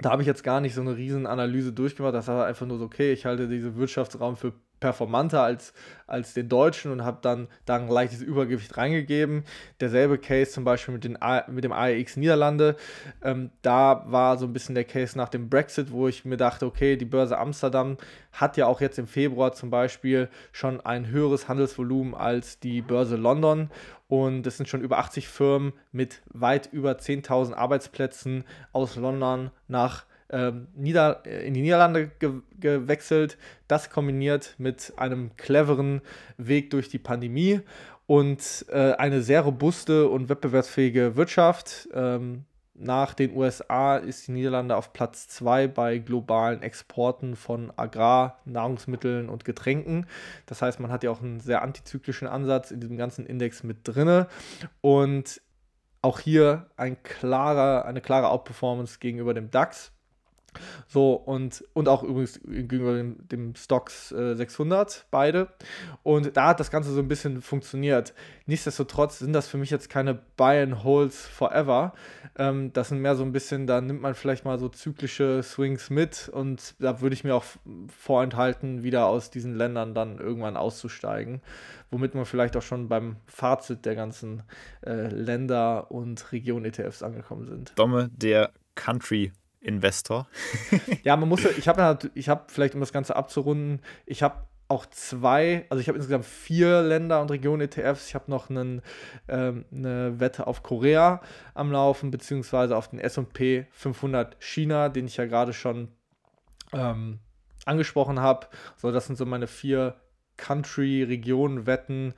da 0.00 0.10
habe 0.10 0.22
ich 0.22 0.26
jetzt 0.26 0.42
gar 0.42 0.60
nicht 0.60 0.74
so 0.74 0.80
eine 0.80 0.96
riesen 0.96 1.26
Analyse 1.26 1.72
durchgemacht. 1.72 2.14
Das 2.14 2.28
war 2.28 2.46
einfach 2.46 2.66
nur 2.66 2.78
so, 2.78 2.84
okay, 2.84 3.12
ich 3.12 3.26
halte 3.26 3.48
diesen 3.48 3.76
Wirtschaftsraum 3.76 4.36
für 4.36 4.52
performanter 4.84 5.42
als, 5.42 5.72
als 6.06 6.34
den 6.34 6.50
deutschen 6.50 6.92
und 6.92 7.04
habe 7.04 7.16
dann 7.22 7.48
da 7.64 7.76
ein 7.76 7.88
leichtes 7.88 8.20
Übergewicht 8.20 8.76
reingegeben. 8.76 9.44
Derselbe 9.80 10.18
Case 10.18 10.50
zum 10.50 10.64
Beispiel 10.64 10.92
mit, 10.92 11.04
den 11.04 11.16
mit 11.48 11.64
dem 11.64 11.72
AEX 11.72 12.18
Niederlande. 12.18 12.76
Ähm, 13.22 13.50
da 13.62 14.04
war 14.06 14.36
so 14.36 14.44
ein 14.44 14.52
bisschen 14.52 14.74
der 14.74 14.84
Case 14.84 15.16
nach 15.16 15.30
dem 15.30 15.48
Brexit, 15.48 15.90
wo 15.90 16.06
ich 16.06 16.26
mir 16.26 16.36
dachte, 16.36 16.66
okay, 16.66 16.98
die 16.98 17.06
Börse 17.06 17.38
Amsterdam 17.38 17.96
hat 18.32 18.58
ja 18.58 18.66
auch 18.66 18.82
jetzt 18.82 18.98
im 18.98 19.06
Februar 19.06 19.54
zum 19.54 19.70
Beispiel 19.70 20.28
schon 20.52 20.82
ein 20.82 21.06
höheres 21.06 21.48
Handelsvolumen 21.48 22.14
als 22.14 22.60
die 22.60 22.82
Börse 22.82 23.16
London. 23.16 23.70
Und 24.06 24.46
es 24.46 24.58
sind 24.58 24.68
schon 24.68 24.82
über 24.82 24.98
80 24.98 25.28
Firmen 25.28 25.72
mit 25.92 26.20
weit 26.26 26.68
über 26.74 26.92
10.000 26.92 27.54
Arbeitsplätzen 27.54 28.44
aus 28.74 28.96
London 28.96 29.50
nach 29.66 30.04
ähm, 30.30 30.68
Nieder 30.74 31.22
äh, 31.26 31.46
in 31.46 31.54
die 31.54 31.62
Niederlande 31.62 32.10
ge 32.18 32.40
gewechselt. 32.58 33.36
Das 33.68 33.90
kombiniert 33.90 34.54
mit 34.58 34.94
einem 34.96 35.36
cleveren 35.36 36.00
Weg 36.38 36.70
durch 36.70 36.88
die 36.88 36.98
Pandemie 36.98 37.60
und 38.06 38.66
äh, 38.68 38.92
eine 38.92 39.22
sehr 39.22 39.42
robuste 39.42 40.08
und 40.08 40.28
wettbewerbsfähige 40.28 41.16
Wirtschaft. 41.16 41.88
Ähm, 41.92 42.44
nach 42.76 43.14
den 43.14 43.36
USA 43.36 43.96
ist 43.96 44.26
die 44.26 44.32
Niederlande 44.32 44.76
auf 44.76 44.92
Platz 44.92 45.28
2 45.28 45.68
bei 45.68 45.98
globalen 45.98 46.60
Exporten 46.62 47.36
von 47.36 47.72
Agrar, 47.76 48.40
Nahrungsmitteln 48.46 49.28
und 49.28 49.44
Getränken. 49.44 50.06
Das 50.46 50.60
heißt, 50.60 50.80
man 50.80 50.90
hat 50.90 51.04
ja 51.04 51.10
auch 51.10 51.22
einen 51.22 51.38
sehr 51.38 51.62
antizyklischen 51.62 52.26
Ansatz 52.26 52.72
in 52.72 52.80
diesem 52.80 52.96
ganzen 52.96 53.26
Index 53.26 53.62
mit 53.62 53.78
drin. 53.84 54.26
Und 54.80 55.40
auch 56.02 56.18
hier 56.18 56.66
ein 56.76 57.00
klarer, 57.04 57.84
eine 57.84 58.00
klare 58.00 58.28
Outperformance 58.28 58.98
gegenüber 58.98 59.34
dem 59.34 59.52
DAX. 59.52 59.92
So, 60.86 61.14
und, 61.14 61.64
und 61.72 61.88
auch 61.88 62.02
übrigens 62.02 62.40
gegenüber 62.44 62.94
dem, 62.94 63.28
dem 63.28 63.54
Stocks 63.54 64.12
äh, 64.12 64.34
600, 64.34 65.06
beide. 65.10 65.48
Und 66.02 66.36
da 66.36 66.48
hat 66.48 66.60
das 66.60 66.70
Ganze 66.70 66.92
so 66.92 67.00
ein 67.00 67.08
bisschen 67.08 67.42
funktioniert. 67.42 68.14
Nichtsdestotrotz 68.46 69.18
sind 69.18 69.32
das 69.32 69.48
für 69.48 69.58
mich 69.58 69.70
jetzt 69.70 69.88
keine 69.88 70.14
Buy 70.36 70.62
and 70.62 70.84
Holds 70.84 71.26
forever. 71.26 71.94
Ähm, 72.36 72.72
das 72.72 72.88
sind 72.88 73.00
mehr 73.00 73.16
so 73.16 73.22
ein 73.22 73.32
bisschen, 73.32 73.66
da 73.66 73.80
nimmt 73.80 74.02
man 74.02 74.14
vielleicht 74.14 74.44
mal 74.44 74.58
so 74.58 74.68
zyklische 74.68 75.42
Swings 75.42 75.90
mit 75.90 76.28
und 76.28 76.74
da 76.78 77.00
würde 77.00 77.14
ich 77.14 77.24
mir 77.24 77.34
auch 77.34 77.44
vorenthalten, 77.88 78.82
wieder 78.82 79.06
aus 79.06 79.30
diesen 79.30 79.54
Ländern 79.54 79.94
dann 79.94 80.18
irgendwann 80.18 80.56
auszusteigen. 80.56 81.40
Womit 81.90 82.14
wir 82.14 82.24
vielleicht 82.24 82.56
auch 82.56 82.62
schon 82.62 82.88
beim 82.88 83.16
Fazit 83.26 83.84
der 83.84 83.94
ganzen 83.94 84.42
äh, 84.84 85.08
Länder 85.08 85.90
und 85.90 86.32
Region-ETFs 86.32 87.02
angekommen 87.02 87.46
sind. 87.46 87.72
Domme, 87.76 88.10
der 88.16 88.50
Country 88.74 89.32
Investor. 89.64 90.28
ja, 91.02 91.16
man 91.16 91.28
muss, 91.28 91.44
ich 91.44 91.68
habe 91.68 91.98
ich 92.14 92.28
habe 92.28 92.44
vielleicht, 92.48 92.74
um 92.74 92.80
das 92.80 92.92
Ganze 92.92 93.16
abzurunden, 93.16 93.80
ich 94.06 94.22
habe 94.22 94.44
auch 94.68 94.86
zwei, 94.86 95.66
also 95.68 95.80
ich 95.80 95.88
habe 95.88 95.98
insgesamt 95.98 96.24
vier 96.24 96.82
Länder 96.82 97.20
und 97.20 97.30
Regionen 97.30 97.62
ETFs. 97.62 98.08
Ich 98.08 98.14
habe 98.14 98.30
noch 98.30 98.48
einen, 98.48 98.82
ähm, 99.28 99.66
eine 99.72 100.20
Wette 100.20 100.46
auf 100.46 100.62
Korea 100.62 101.20
am 101.52 101.70
Laufen, 101.70 102.10
beziehungsweise 102.10 102.76
auf 102.76 102.88
den 102.88 102.98
SP 102.98 103.68
500 103.72 104.36
China, 104.42 104.88
den 104.88 105.06
ich 105.06 105.16
ja 105.16 105.26
gerade 105.26 105.52
schon 105.52 105.88
ähm, 106.72 107.20
angesprochen 107.66 108.20
habe. 108.20 108.46
So, 108.76 108.90
das 108.90 109.06
sind 109.06 109.16
so 109.16 109.26
meine 109.26 109.46
vier 109.46 109.96
Country-Regionen-Wetten, 110.36 112.14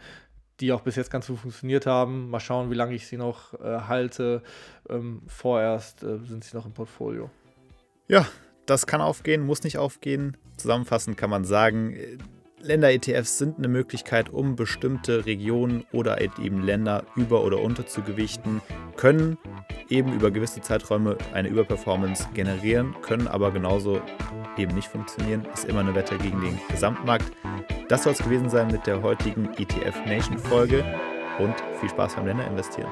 die 0.60 0.72
auch 0.72 0.80
bis 0.80 0.96
jetzt 0.96 1.10
ganz 1.10 1.26
gut 1.26 1.38
funktioniert 1.38 1.86
haben. 1.86 2.30
Mal 2.30 2.40
schauen, 2.40 2.70
wie 2.70 2.74
lange 2.74 2.94
ich 2.94 3.06
sie 3.06 3.16
noch 3.16 3.54
äh, 3.54 3.80
halte. 3.88 4.42
Ähm, 4.88 5.22
vorerst 5.26 6.02
äh, 6.02 6.18
sind 6.18 6.44
sie 6.44 6.56
noch 6.56 6.66
im 6.66 6.72
Portfolio. 6.72 7.30
Ja, 8.08 8.26
das 8.66 8.86
kann 8.86 9.00
aufgehen, 9.00 9.44
muss 9.44 9.62
nicht 9.64 9.78
aufgehen. 9.78 10.36
Zusammenfassend 10.56 11.16
kann 11.16 11.30
man 11.30 11.44
sagen, 11.44 11.96
Länder-ETFs 12.60 13.38
sind 13.38 13.58
eine 13.58 13.68
Möglichkeit, 13.68 14.30
um 14.30 14.56
bestimmte 14.56 15.26
Regionen 15.26 15.84
oder 15.92 16.20
eben 16.20 16.62
Länder 16.62 17.04
über- 17.14 17.44
oder 17.44 17.60
unterzugewichten, 17.60 18.60
können 18.96 19.38
eben 19.88 20.12
über 20.12 20.30
gewisse 20.30 20.60
Zeiträume 20.62 21.16
eine 21.32 21.48
Überperformance 21.48 22.28
generieren, 22.34 22.94
können 23.02 23.28
aber 23.28 23.52
genauso 23.52 24.00
eben 24.56 24.74
nicht 24.74 24.88
funktionieren. 24.88 25.46
Ist 25.52 25.66
immer 25.66 25.80
eine 25.80 25.94
Wette 25.94 26.16
gegen 26.18 26.40
den 26.40 26.58
Gesamtmarkt. 26.68 27.30
Das 27.88 28.02
soll 28.02 28.14
es 28.14 28.18
gewesen 28.18 28.50
sein 28.50 28.66
mit 28.66 28.84
der 28.88 29.00
heutigen 29.00 29.44
ETF 29.54 30.04
Nation 30.06 30.38
Folge 30.38 30.84
und 31.38 31.54
viel 31.78 31.88
Spaß 31.88 32.16
beim 32.16 32.26
Länder 32.26 32.44
investieren. 32.44 32.90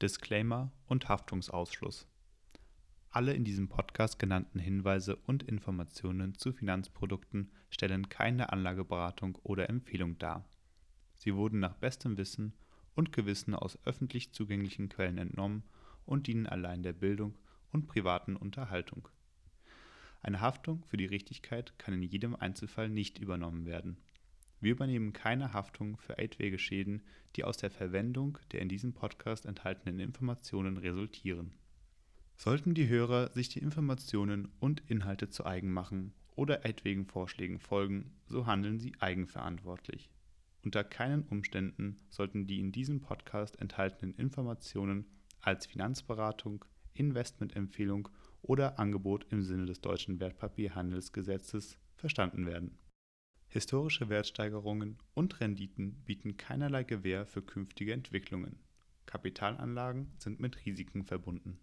Disclaimer 0.00 0.70
und 0.86 1.08
Haftungsausschluss. 1.08 2.06
Alle 3.10 3.32
in 3.32 3.42
diesem 3.42 3.68
Podcast 3.68 4.20
genannten 4.20 4.60
Hinweise 4.60 5.16
und 5.26 5.42
Informationen 5.42 6.36
zu 6.36 6.52
Finanzprodukten 6.52 7.50
stellen 7.70 8.08
keine 8.08 8.52
Anlageberatung 8.52 9.36
oder 9.42 9.68
Empfehlung 9.68 10.16
dar. 10.18 10.44
Sie 11.16 11.34
wurden 11.34 11.58
nach 11.58 11.74
bestem 11.74 12.16
Wissen 12.18 12.52
und 12.94 13.10
Gewissen 13.10 13.56
aus 13.56 13.80
öffentlich 13.84 14.32
zugänglichen 14.32 14.88
Quellen 14.88 15.18
entnommen 15.18 15.64
und 16.06 16.28
dienen 16.28 16.46
allein 16.46 16.84
der 16.84 16.92
Bildung 16.92 17.34
und 17.72 17.88
privaten 17.88 18.36
Unterhaltung. 18.36 19.08
Eine 20.24 20.40
Haftung 20.40 20.82
für 20.86 20.96
die 20.96 21.04
Richtigkeit 21.04 21.78
kann 21.78 21.92
in 21.92 22.02
jedem 22.02 22.34
Einzelfall 22.34 22.88
nicht 22.88 23.18
übernommen 23.18 23.66
werden. 23.66 23.98
Wir 24.58 24.72
übernehmen 24.72 25.12
keine 25.12 25.52
Haftung 25.52 25.98
für 25.98 26.16
etwaige 26.16 26.58
Schäden, 26.58 27.02
die 27.36 27.44
aus 27.44 27.58
der 27.58 27.70
Verwendung 27.70 28.38
der 28.50 28.62
in 28.62 28.70
diesem 28.70 28.94
Podcast 28.94 29.44
enthaltenen 29.44 30.00
Informationen 30.00 30.78
resultieren. 30.78 31.52
Sollten 32.38 32.72
die 32.72 32.88
Hörer 32.88 33.32
sich 33.32 33.50
die 33.50 33.58
Informationen 33.58 34.48
und 34.60 34.82
Inhalte 34.88 35.28
zu 35.28 35.44
eigen 35.44 35.70
machen 35.70 36.14
oder 36.36 36.64
etwaigen 36.64 37.04
Vorschlägen 37.04 37.58
folgen, 37.58 38.10
so 38.24 38.46
handeln 38.46 38.78
sie 38.78 38.94
eigenverantwortlich. 39.00 40.08
Unter 40.62 40.84
keinen 40.84 41.24
Umständen 41.24 42.00
sollten 42.08 42.46
die 42.46 42.60
in 42.60 42.72
diesem 42.72 43.02
Podcast 43.02 43.60
enthaltenen 43.60 44.14
Informationen 44.14 45.04
als 45.42 45.66
Finanzberatung, 45.66 46.64
Investmentempfehlung 46.94 48.08
oder 48.44 48.78
Angebot 48.78 49.26
im 49.30 49.42
Sinne 49.42 49.66
des 49.66 49.80
deutschen 49.80 50.20
Wertpapierhandelsgesetzes 50.20 51.78
verstanden 51.94 52.46
werden. 52.46 52.78
Historische 53.48 54.08
Wertsteigerungen 54.08 54.98
und 55.14 55.40
Renditen 55.40 56.02
bieten 56.04 56.36
keinerlei 56.36 56.84
Gewähr 56.84 57.26
für 57.26 57.42
künftige 57.42 57.92
Entwicklungen. 57.92 58.58
Kapitalanlagen 59.06 60.12
sind 60.18 60.40
mit 60.40 60.64
Risiken 60.66 61.04
verbunden 61.04 61.58